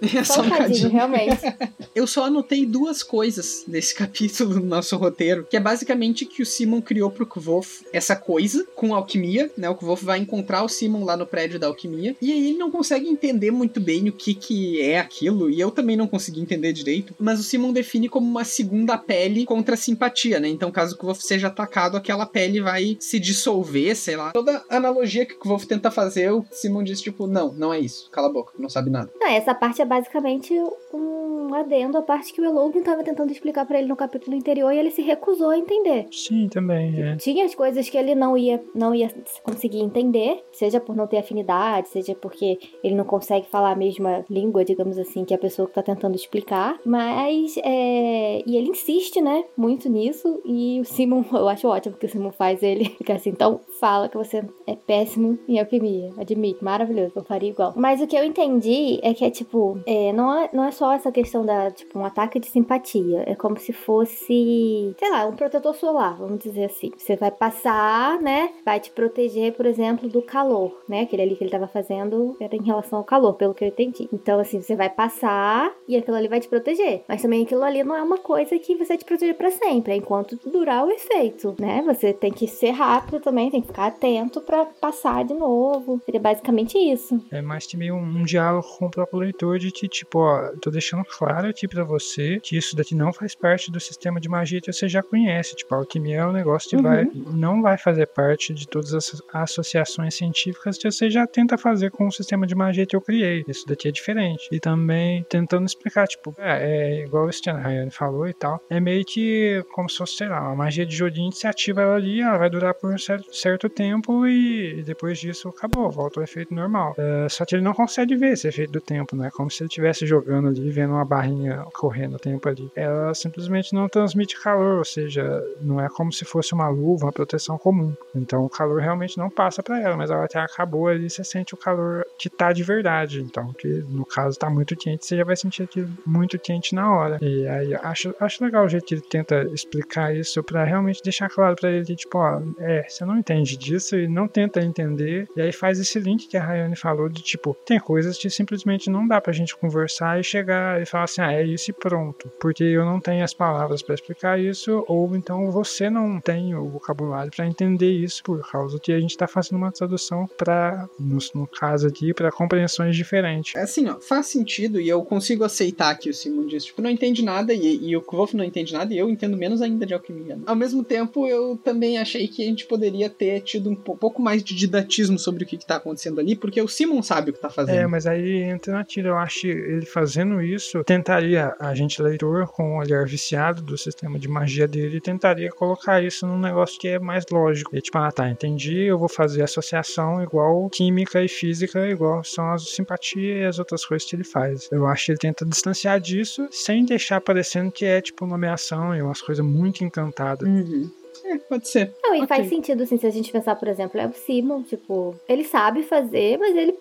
É 0.00 0.22
Só 0.22 0.42
um 0.42 0.48
cadinho, 0.48 0.90
realmente. 0.90 1.38
Eu 1.94 2.06
só 2.06 2.26
anotei 2.26 2.64
duas 2.64 3.02
coisas 3.02 3.64
desse 3.66 3.94
capítulo 3.96 4.54
no 4.54 4.66
nosso 4.66 4.96
roteiro, 4.96 5.46
que 5.50 5.56
é 5.56 5.60
basicamente 5.60 6.24
que 6.24 6.42
o 6.42 6.46
Simon 6.46 6.80
criou 6.80 7.10
pro 7.10 7.26
Kvof 7.26 7.84
essa 7.92 8.14
coisa 8.14 8.64
com 8.76 8.94
alquimia, 8.94 9.50
né? 9.56 9.68
O 9.68 9.74
Kvof 9.74 10.04
vai 10.04 10.18
encontrar 10.18 10.62
o 10.62 10.68
Simon 10.68 11.04
lá 11.04 11.16
no 11.16 11.26
prédio 11.26 11.58
da 11.58 11.66
alquimia, 11.66 12.16
e 12.22 12.32
aí 12.32 12.48
ele 12.50 12.58
não 12.58 12.70
consegue 12.70 13.08
entender 13.08 13.50
muito 13.50 13.80
bem 13.80 14.08
o 14.08 14.12
que 14.12 14.34
que 14.34 14.80
é 14.80 14.98
aquilo, 14.98 15.50
e 15.50 15.58
eu 15.58 15.70
também 15.70 15.96
não 15.96 16.06
consegui 16.06 16.40
entender 16.40 16.72
direito, 16.72 17.14
mas 17.18 17.40
o 17.40 17.42
Simon 17.42 17.72
define 17.72 18.08
como 18.08 18.28
uma 18.28 18.44
segunda 18.44 18.96
pele 18.96 19.44
contra 19.44 19.74
a 19.74 19.78
simpatia, 19.78 20.38
né? 20.38 20.48
Então, 20.48 20.70
caso 20.70 20.94
o 20.94 20.98
Kvof 20.98 21.20
seja 21.20 21.48
atacado, 21.48 21.96
aquela 21.96 22.26
pele 22.26 22.60
vai 22.60 22.96
se 23.00 23.18
dissolver, 23.18 23.96
sei 23.96 24.16
lá. 24.16 24.30
Toda 24.30 24.64
analogia 24.70 25.26
que 25.26 25.34
o 25.34 25.38
Kvof 25.38 25.66
tenta 25.66 25.90
fazer, 25.90 26.30
o 26.30 26.44
Simon 26.52 26.84
diz 26.84 27.00
tipo, 27.00 27.26
não, 27.26 27.52
não 27.52 27.74
é 27.74 27.80
isso, 27.80 28.08
cala 28.10 28.28
a 28.28 28.32
boca, 28.32 28.37
não 28.58 28.68
sabe 28.68 28.90
nada. 28.90 29.10
Não, 29.18 29.28
essa 29.28 29.54
parte 29.54 29.82
é 29.82 29.84
basicamente 29.84 30.54
um, 30.92 31.54
adendo 31.54 31.98
à 31.98 32.02
parte 32.02 32.32
que 32.32 32.40
o 32.40 32.44
Elogan 32.44 32.80
estava 32.80 33.02
tentando 33.02 33.32
explicar 33.32 33.66
para 33.66 33.78
ele 33.78 33.88
no 33.88 33.96
capítulo 33.96 34.36
anterior 34.36 34.72
e 34.72 34.78
ele 34.78 34.90
se 34.90 35.02
recusou 35.02 35.50
a 35.50 35.58
entender. 35.58 36.06
Sim, 36.10 36.48
também, 36.48 37.00
é. 37.00 37.16
Tinha 37.16 37.44
as 37.44 37.54
coisas 37.54 37.88
que 37.88 37.96
ele 37.96 38.14
não 38.14 38.36
ia, 38.36 38.62
não 38.74 38.94
ia 38.94 39.10
conseguir 39.42 39.80
entender, 39.80 40.42
seja 40.52 40.80
por 40.80 40.94
não 40.96 41.06
ter 41.06 41.18
afinidade, 41.18 41.88
seja 41.88 42.14
porque 42.14 42.58
ele 42.82 42.94
não 42.94 43.04
consegue 43.04 43.48
falar 43.48 43.72
a 43.72 43.76
mesma 43.76 44.24
língua, 44.30 44.64
digamos 44.64 44.98
assim, 44.98 45.24
que 45.24 45.34
a 45.34 45.38
pessoa 45.38 45.68
que 45.68 45.74
tá 45.74 45.82
tentando 45.82 46.14
explicar. 46.14 46.78
Mas, 46.84 47.56
é... 47.58 48.42
e 48.46 48.56
ele 48.56 48.70
insiste, 48.70 49.20
né, 49.20 49.44
muito 49.56 49.88
nisso. 49.88 50.40
E 50.44 50.80
o 50.80 50.84
Simon, 50.84 51.24
eu 51.32 51.48
acho 51.48 51.68
ótimo 51.68 51.96
que 51.96 52.06
o 52.06 52.08
Simon 52.08 52.32
faz 52.32 52.62
ele 52.62 52.86
ficar 52.98 53.14
assim, 53.14 53.30
então 53.30 53.60
fala 53.78 54.08
que 54.08 54.16
você 54.16 54.44
é 54.66 54.76
péssimo 54.76 55.38
em 55.48 55.58
alquimia. 55.58 56.10
Admito, 56.18 56.64
maravilhoso, 56.64 57.12
eu 57.16 57.24
faria 57.24 57.50
igual. 57.50 57.72
Mas 57.76 58.00
o 58.00 58.06
que 58.06 58.16
eu 58.16 58.24
entendi 58.24 58.98
é 59.02 59.14
que 59.14 59.24
é 59.24 59.30
tipo, 59.30 59.80
é, 59.86 60.12
não, 60.12 60.38
é, 60.38 60.50
não 60.52 60.64
é 60.64 60.70
só 60.70 60.92
essa 60.92 61.10
questão 61.12 61.44
da, 61.44 61.70
tipo, 61.70 61.98
um 61.98 62.04
ataque 62.04 62.38
de 62.38 62.48
simpatia. 62.48 63.24
É 63.26 63.34
como 63.34 63.58
se 63.58 63.72
fosse, 63.72 64.94
sei 64.98 65.10
lá, 65.10 65.26
um 65.26 65.36
protetor 65.36 65.74
solar, 65.74 66.16
vamos 66.18 66.38
dizer 66.38 66.64
assim. 66.64 66.90
Você 66.96 67.16
vai 67.16 67.30
passar, 67.30 68.20
né? 68.20 68.50
Vai 68.64 68.80
te 68.80 68.90
proteger, 68.90 69.52
por 69.52 69.66
exemplo, 69.66 70.08
do 70.08 70.22
calor, 70.22 70.72
né? 70.88 71.02
Aquele 71.02 71.22
ali 71.22 71.36
que 71.36 71.44
ele 71.44 71.50
tava 71.50 71.68
fazendo 71.68 72.36
era 72.40 72.54
em 72.56 72.62
relação 72.62 72.98
ao 72.98 73.04
calor, 73.04 73.34
pelo 73.34 73.54
que 73.54 73.64
eu 73.64 73.68
entendi. 73.68 74.08
Então, 74.12 74.38
assim, 74.40 74.60
você 74.60 74.74
vai 74.74 74.90
passar 74.90 75.72
e 75.86 75.96
aquilo 75.96 76.16
ali 76.16 76.28
vai 76.28 76.40
te 76.40 76.48
proteger. 76.48 77.02
Mas 77.08 77.22
também 77.22 77.42
aquilo 77.44 77.62
ali 77.62 77.82
não 77.84 77.96
é 77.96 78.02
uma 78.02 78.18
coisa 78.18 78.58
que 78.58 78.74
você 78.76 78.96
te 78.96 79.04
proteger 79.04 79.34
para 79.34 79.50
sempre, 79.50 79.94
enquanto 79.94 80.38
durar 80.48 80.84
o 80.84 80.90
efeito, 80.90 81.54
né? 81.58 81.82
Você 81.86 82.12
tem 82.12 82.32
que 82.32 82.46
ser 82.46 82.70
rápido 82.70 83.20
também, 83.20 83.50
tem 83.50 83.60
que 83.60 83.67
ficar 83.68 83.86
atento 83.86 84.40
para 84.40 84.64
passar 84.64 85.24
de 85.24 85.34
novo. 85.34 86.00
Seria 86.04 86.20
basicamente 86.20 86.76
isso. 86.76 87.22
É 87.30 87.40
mais 87.40 87.66
também 87.66 87.92
um, 87.92 88.02
um 88.02 88.24
diálogo 88.24 88.66
com 88.78 88.86
o 88.86 88.90
próprio 88.90 89.20
leitor 89.20 89.58
de 89.58 89.70
que, 89.70 89.88
tipo, 89.88 90.18
ó, 90.18 90.50
tô 90.60 90.70
deixando 90.70 91.04
claro 91.04 91.48
aqui 91.48 91.68
para 91.68 91.84
você 91.84 92.40
que 92.40 92.56
isso 92.56 92.74
daqui 92.74 92.94
não 92.94 93.12
faz 93.12 93.34
parte 93.34 93.70
do 93.70 93.78
sistema 93.78 94.20
de 94.20 94.28
magia 94.28 94.60
que 94.60 94.72
você 94.72 94.88
já 94.88 95.02
conhece. 95.02 95.54
Tipo, 95.54 95.74
a 95.74 95.78
alquimia 95.78 96.18
é 96.18 96.26
um 96.26 96.32
negócio 96.32 96.70
que 96.70 96.76
uhum. 96.76 96.82
vai, 96.82 97.10
não 97.14 97.62
vai 97.62 97.78
fazer 97.78 98.06
parte 98.06 98.52
de 98.52 98.66
todas 98.66 98.92
as 98.94 99.22
associações 99.32 100.14
científicas 100.14 100.78
que 100.78 100.90
você 100.90 101.10
já 101.10 101.26
tenta 101.26 101.56
fazer 101.58 101.90
com 101.90 102.06
o 102.06 102.12
sistema 102.12 102.46
de 102.46 102.54
magia 102.54 102.86
que 102.86 102.96
eu 102.96 103.00
criei. 103.00 103.44
Isso 103.46 103.66
daqui 103.66 103.88
é 103.88 103.92
diferente. 103.92 104.48
E 104.50 104.58
também 104.58 105.24
tentando 105.28 105.66
explicar, 105.66 106.06
tipo, 106.06 106.34
é, 106.38 107.00
é 107.00 107.04
igual 107.04 107.26
o 107.26 107.30
Stan 107.30 107.56
Ryan 107.56 107.90
falou 107.90 108.26
e 108.28 108.34
tal. 108.34 108.60
É 108.70 108.80
meio 108.80 109.04
que 109.04 109.64
como 109.72 109.88
se 109.88 109.98
fosse, 109.98 110.16
sei 110.16 110.28
lá, 110.28 110.40
uma 110.40 110.56
magia 110.56 110.86
de 110.86 110.94
joguinho 110.94 111.30
que 111.30 111.38
você 111.38 111.46
ativa 111.46 111.82
ela 111.82 111.94
ali, 111.94 112.20
ela 112.20 112.38
vai 112.38 112.50
durar 112.50 112.74
por 112.74 112.92
um 112.92 112.98
certo, 112.98 113.34
certo 113.34 113.57
tempo 113.66 114.26
e, 114.26 114.82
depois 114.82 115.18
disso 115.18 115.48
acabou, 115.48 115.90
volta 115.90 116.20
ao 116.20 116.24
efeito 116.24 116.54
normal. 116.54 116.94
Uh, 116.98 117.30
só 117.30 117.46
que 117.46 117.54
ele 117.54 117.62
não 117.62 117.72
consegue 117.72 118.14
ver 118.14 118.32
esse 118.32 118.46
efeito 118.46 118.72
do 118.72 118.80
tempo, 118.80 119.16
né? 119.16 119.30
Como 119.32 119.50
se 119.50 119.62
ele 119.62 119.68
estivesse 119.68 120.06
jogando 120.06 120.48
ali, 120.48 120.70
vendo 120.70 120.92
uma 120.92 121.04
barrinha 121.04 121.64
correndo 121.72 122.16
o 122.16 122.18
tempo 122.18 122.46
ali. 122.48 122.70
Ela 122.76 123.14
simplesmente 123.14 123.72
não 123.74 123.88
transmite 123.88 124.38
calor, 124.40 124.78
ou 124.78 124.84
seja, 124.84 125.42
não 125.60 125.80
é 125.80 125.88
como 125.88 126.12
se 126.12 126.24
fosse 126.24 126.52
uma 126.52 126.68
luva, 126.68 127.06
uma 127.06 127.12
proteção 127.12 127.56
comum. 127.56 127.94
Então 128.14 128.44
o 128.44 128.50
calor 128.50 128.80
realmente 128.80 129.16
não 129.16 129.30
passa 129.30 129.62
para 129.62 129.80
ela, 129.80 129.96
mas 129.96 130.10
ela 130.10 130.24
até 130.24 130.38
acabou 130.38 130.88
ali, 130.88 131.08
você 131.08 131.24
sente 131.24 131.54
o 131.54 131.56
calor 131.56 132.04
que 132.18 132.28
tá 132.28 132.52
de 132.52 132.62
verdade. 132.62 133.22
Então, 133.22 133.52
que 133.52 133.66
no 133.88 134.04
caso 134.04 134.38
tá 134.38 134.50
muito 134.50 134.76
quente, 134.76 135.06
você 135.06 135.16
já 135.16 135.24
vai 135.24 135.36
sentir 135.36 135.62
aquilo 135.62 135.88
muito 136.04 136.38
quente 136.38 136.74
na 136.74 136.92
hora. 136.92 137.18
E 137.22 137.46
aí 137.46 137.74
acho, 137.74 138.14
acho 138.20 138.44
legal 138.44 138.64
o 138.64 138.68
jeito 138.68 138.84
que 138.84 138.94
ele 138.94 139.02
tenta 139.02 139.42
explicar 139.52 140.14
isso 140.14 140.42
para 140.42 140.64
realmente 140.64 141.02
deixar 141.02 141.28
claro 141.28 141.56
para 141.56 141.70
ele, 141.70 141.96
tipo, 141.96 142.18
ó, 142.18 142.40
é, 142.58 142.84
você 142.88 143.04
não 143.04 143.18
entende 143.18 143.47
disso 143.56 143.96
e 143.96 144.08
não 144.08 144.28
tenta 144.28 144.60
entender. 144.60 145.28
E 145.36 145.40
aí 145.40 145.52
faz 145.52 145.78
esse 145.78 145.98
link 145.98 146.28
que 146.28 146.36
a 146.36 146.44
Rayane 146.44 146.76
falou 146.76 147.08
de 147.08 147.22
tipo, 147.22 147.56
tem 147.64 147.78
coisas 147.78 148.18
que 148.18 148.30
simplesmente 148.30 148.90
não 148.90 149.06
dá 149.06 149.20
pra 149.20 149.32
gente 149.32 149.56
conversar 149.56 150.20
e 150.20 150.24
chegar 150.24 150.80
e 150.80 150.86
falar 150.86 151.04
assim, 151.04 151.20
ah, 151.20 151.32
é 151.32 151.44
isso 151.44 151.70
e 151.70 151.74
pronto. 151.74 152.30
Porque 152.40 152.64
eu 152.64 152.84
não 152.84 153.00
tenho 153.00 153.24
as 153.24 153.34
palavras 153.34 153.82
para 153.82 153.94
explicar 153.94 154.40
isso, 154.40 154.84
ou 154.86 155.14
então 155.16 155.50
você 155.50 155.88
não 155.88 156.20
tem 156.20 156.54
o 156.54 156.68
vocabulário 156.68 157.30
para 157.34 157.46
entender 157.46 157.90
isso 157.90 158.22
por 158.22 158.48
causa 158.50 158.78
que 158.78 158.92
a 158.92 159.00
gente 159.00 159.16
tá 159.16 159.26
fazendo 159.26 159.56
uma 159.56 159.72
tradução 159.72 160.26
para 160.36 160.88
no, 160.98 161.18
no, 161.34 161.46
caso 161.46 161.86
aqui, 161.86 162.12
para 162.12 162.30
compreensões 162.30 162.96
diferentes. 162.96 163.54
É 163.54 163.62
assim, 163.62 163.88
ó, 163.88 163.98
faz 164.00 164.26
sentido 164.26 164.80
e 164.80 164.88
eu 164.88 165.02
consigo 165.04 165.44
aceitar 165.44 165.94
que 165.96 166.10
o 166.10 166.14
Simon 166.14 166.46
diz, 166.46 166.64
tipo, 166.64 166.82
não 166.82 166.90
entende 166.90 167.24
nada 167.24 167.52
e, 167.54 167.88
e 167.88 167.96
o 167.96 168.02
Wolf 168.18 168.34
não 168.34 168.44
entende 168.44 168.72
nada 168.72 168.92
e 168.92 168.98
eu 168.98 169.08
entendo 169.08 169.36
menos 169.36 169.62
ainda 169.62 169.86
de 169.86 169.94
alquimia. 169.94 170.36
Né? 170.36 170.42
Ao 170.46 170.56
mesmo 170.56 170.84
tempo, 170.84 171.26
eu 171.26 171.56
também 171.56 171.98
achei 171.98 172.26
que 172.28 172.42
a 172.42 172.46
gente 172.46 172.66
poderia 172.66 173.08
ter 173.08 173.37
tido 173.40 173.70
um 173.70 173.74
pouco 173.74 174.20
mais 174.22 174.42
de 174.42 174.54
didatismo 174.54 175.18
sobre 175.18 175.44
o 175.44 175.46
que, 175.46 175.56
está 175.56 175.76
acontecendo 175.76 176.20
ali, 176.20 176.36
porque 176.36 176.60
o 176.62 176.68
Simon 176.68 177.02
sabe 177.02 177.30
o 177.30 177.32
que 177.32 177.38
está 177.38 177.50
fazendo. 177.50 177.76
É, 177.76 177.86
mas 177.86 178.06
aí 178.06 178.42
entra 178.42 178.72
na 178.72 178.84
tira. 178.84 179.08
Eu 179.08 179.18
acho 179.18 179.40
que 179.42 179.48
ele 179.48 179.86
fazendo 179.86 180.40
isso, 180.40 180.82
tentaria, 180.84 181.54
a 181.58 181.74
gente 181.74 182.00
leitor, 182.00 182.46
com 182.48 182.76
o 182.76 182.78
olhar 182.78 183.04
viciado 183.06 183.62
do 183.62 183.76
sistema 183.76 184.18
de 184.18 184.28
magia 184.28 184.66
dele, 184.66 185.00
tentaria 185.00 185.50
colocar 185.50 186.02
isso 186.02 186.26
num 186.26 186.38
negócio 186.38 186.78
que 186.78 186.88
é 186.88 186.98
mais 186.98 187.24
lógico. 187.30 187.74
E 187.76 187.80
tipo, 187.80 187.98
ah 187.98 188.10
tá, 188.10 188.28
entendi, 188.28 188.82
eu 188.82 188.98
vou 188.98 189.08
fazer 189.08 189.42
associação 189.42 190.22
igual 190.22 190.68
química 190.70 191.22
e 191.22 191.28
física, 191.28 191.86
igual 191.88 192.22
são 192.24 192.50
as 192.52 192.68
simpatia 192.70 193.38
e 193.38 193.44
as 193.44 193.58
outras 193.58 193.84
coisas 193.84 194.08
que 194.08 194.16
ele 194.16 194.24
faz. 194.24 194.68
Eu 194.70 194.86
acho 194.86 195.06
que 195.06 195.12
ele 195.12 195.18
tenta 195.18 195.44
distanciar 195.44 196.00
disso 196.00 196.48
sem 196.50 196.84
deixar 196.84 197.20
parecendo 197.20 197.70
que 197.70 197.84
é 197.84 198.00
tipo 198.00 198.26
nomeação 198.26 198.94
e 198.94 199.02
umas 199.02 199.20
coisas 199.20 199.44
muito 199.44 199.84
encantadas. 199.84 200.48
Uhum. 200.48 200.90
É, 201.28 201.38
pode 201.38 201.68
ser. 201.68 201.94
Não, 202.02 202.14
e 202.14 202.22
okay. 202.22 202.26
faz 202.26 202.48
sentido, 202.48 202.82
assim, 202.82 202.96
se 202.96 203.06
a 203.06 203.10
gente 203.10 203.30
pensar, 203.30 203.54
por 203.56 203.68
exemplo, 203.68 204.00
é 204.00 204.06
o 204.06 204.12
Simon, 204.12 204.62
tipo, 204.62 205.14
ele 205.28 205.44
sabe 205.44 205.82
fazer, 205.82 206.38
mas 206.38 206.56
ele 206.56 206.74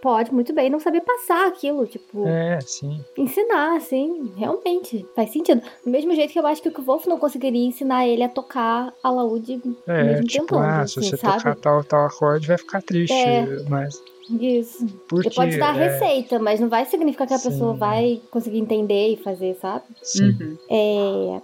pode 0.00 0.34
muito 0.34 0.52
bem 0.52 0.68
não 0.68 0.80
saber 0.80 1.00
passar 1.02 1.46
aquilo, 1.46 1.86
tipo. 1.86 2.26
É, 2.26 2.60
sim. 2.60 3.02
Ensinar, 3.16 3.76
assim, 3.76 4.32
realmente. 4.36 5.06
Faz 5.14 5.30
sentido. 5.30 5.62
Do 5.84 5.90
mesmo 5.90 6.14
jeito 6.14 6.32
que 6.32 6.38
eu 6.38 6.46
acho 6.46 6.60
que 6.60 6.68
o 6.68 6.82
Wolf 6.82 7.06
não 7.06 7.18
conseguiria 7.18 7.64
ensinar 7.64 8.06
ele 8.06 8.22
a 8.22 8.28
tocar 8.28 8.92
a 9.02 9.10
laúde 9.10 9.60
é, 9.86 10.04
mesmo 10.04 10.26
tipo, 10.26 10.46
tentando. 10.46 10.64
Ah, 10.64 10.86
se 10.86 10.98
assim, 10.98 11.10
você 11.10 11.16
sabe? 11.16 11.38
tocar 11.38 11.56
tal, 11.56 11.84
tal 11.84 12.06
acorde, 12.06 12.48
vai 12.48 12.58
ficar 12.58 12.82
triste, 12.82 13.14
é. 13.14 13.46
mas. 13.68 14.02
Isso. 14.38 14.86
Porque, 15.08 15.28
Ele 15.28 15.34
pode 15.34 15.58
dar 15.58 15.76
é... 15.76 15.88
receita, 15.88 16.38
mas 16.38 16.60
não 16.60 16.68
vai 16.68 16.84
significar 16.86 17.26
que 17.26 17.34
a 17.34 17.38
Sim. 17.38 17.50
pessoa 17.50 17.74
vai 17.74 18.20
conseguir 18.30 18.58
entender 18.58 19.14
e 19.14 19.16
fazer, 19.16 19.56
sabe? 19.56 19.84
Sim. 20.02 20.36
Uhum. 20.40 20.58
É, 20.70 21.40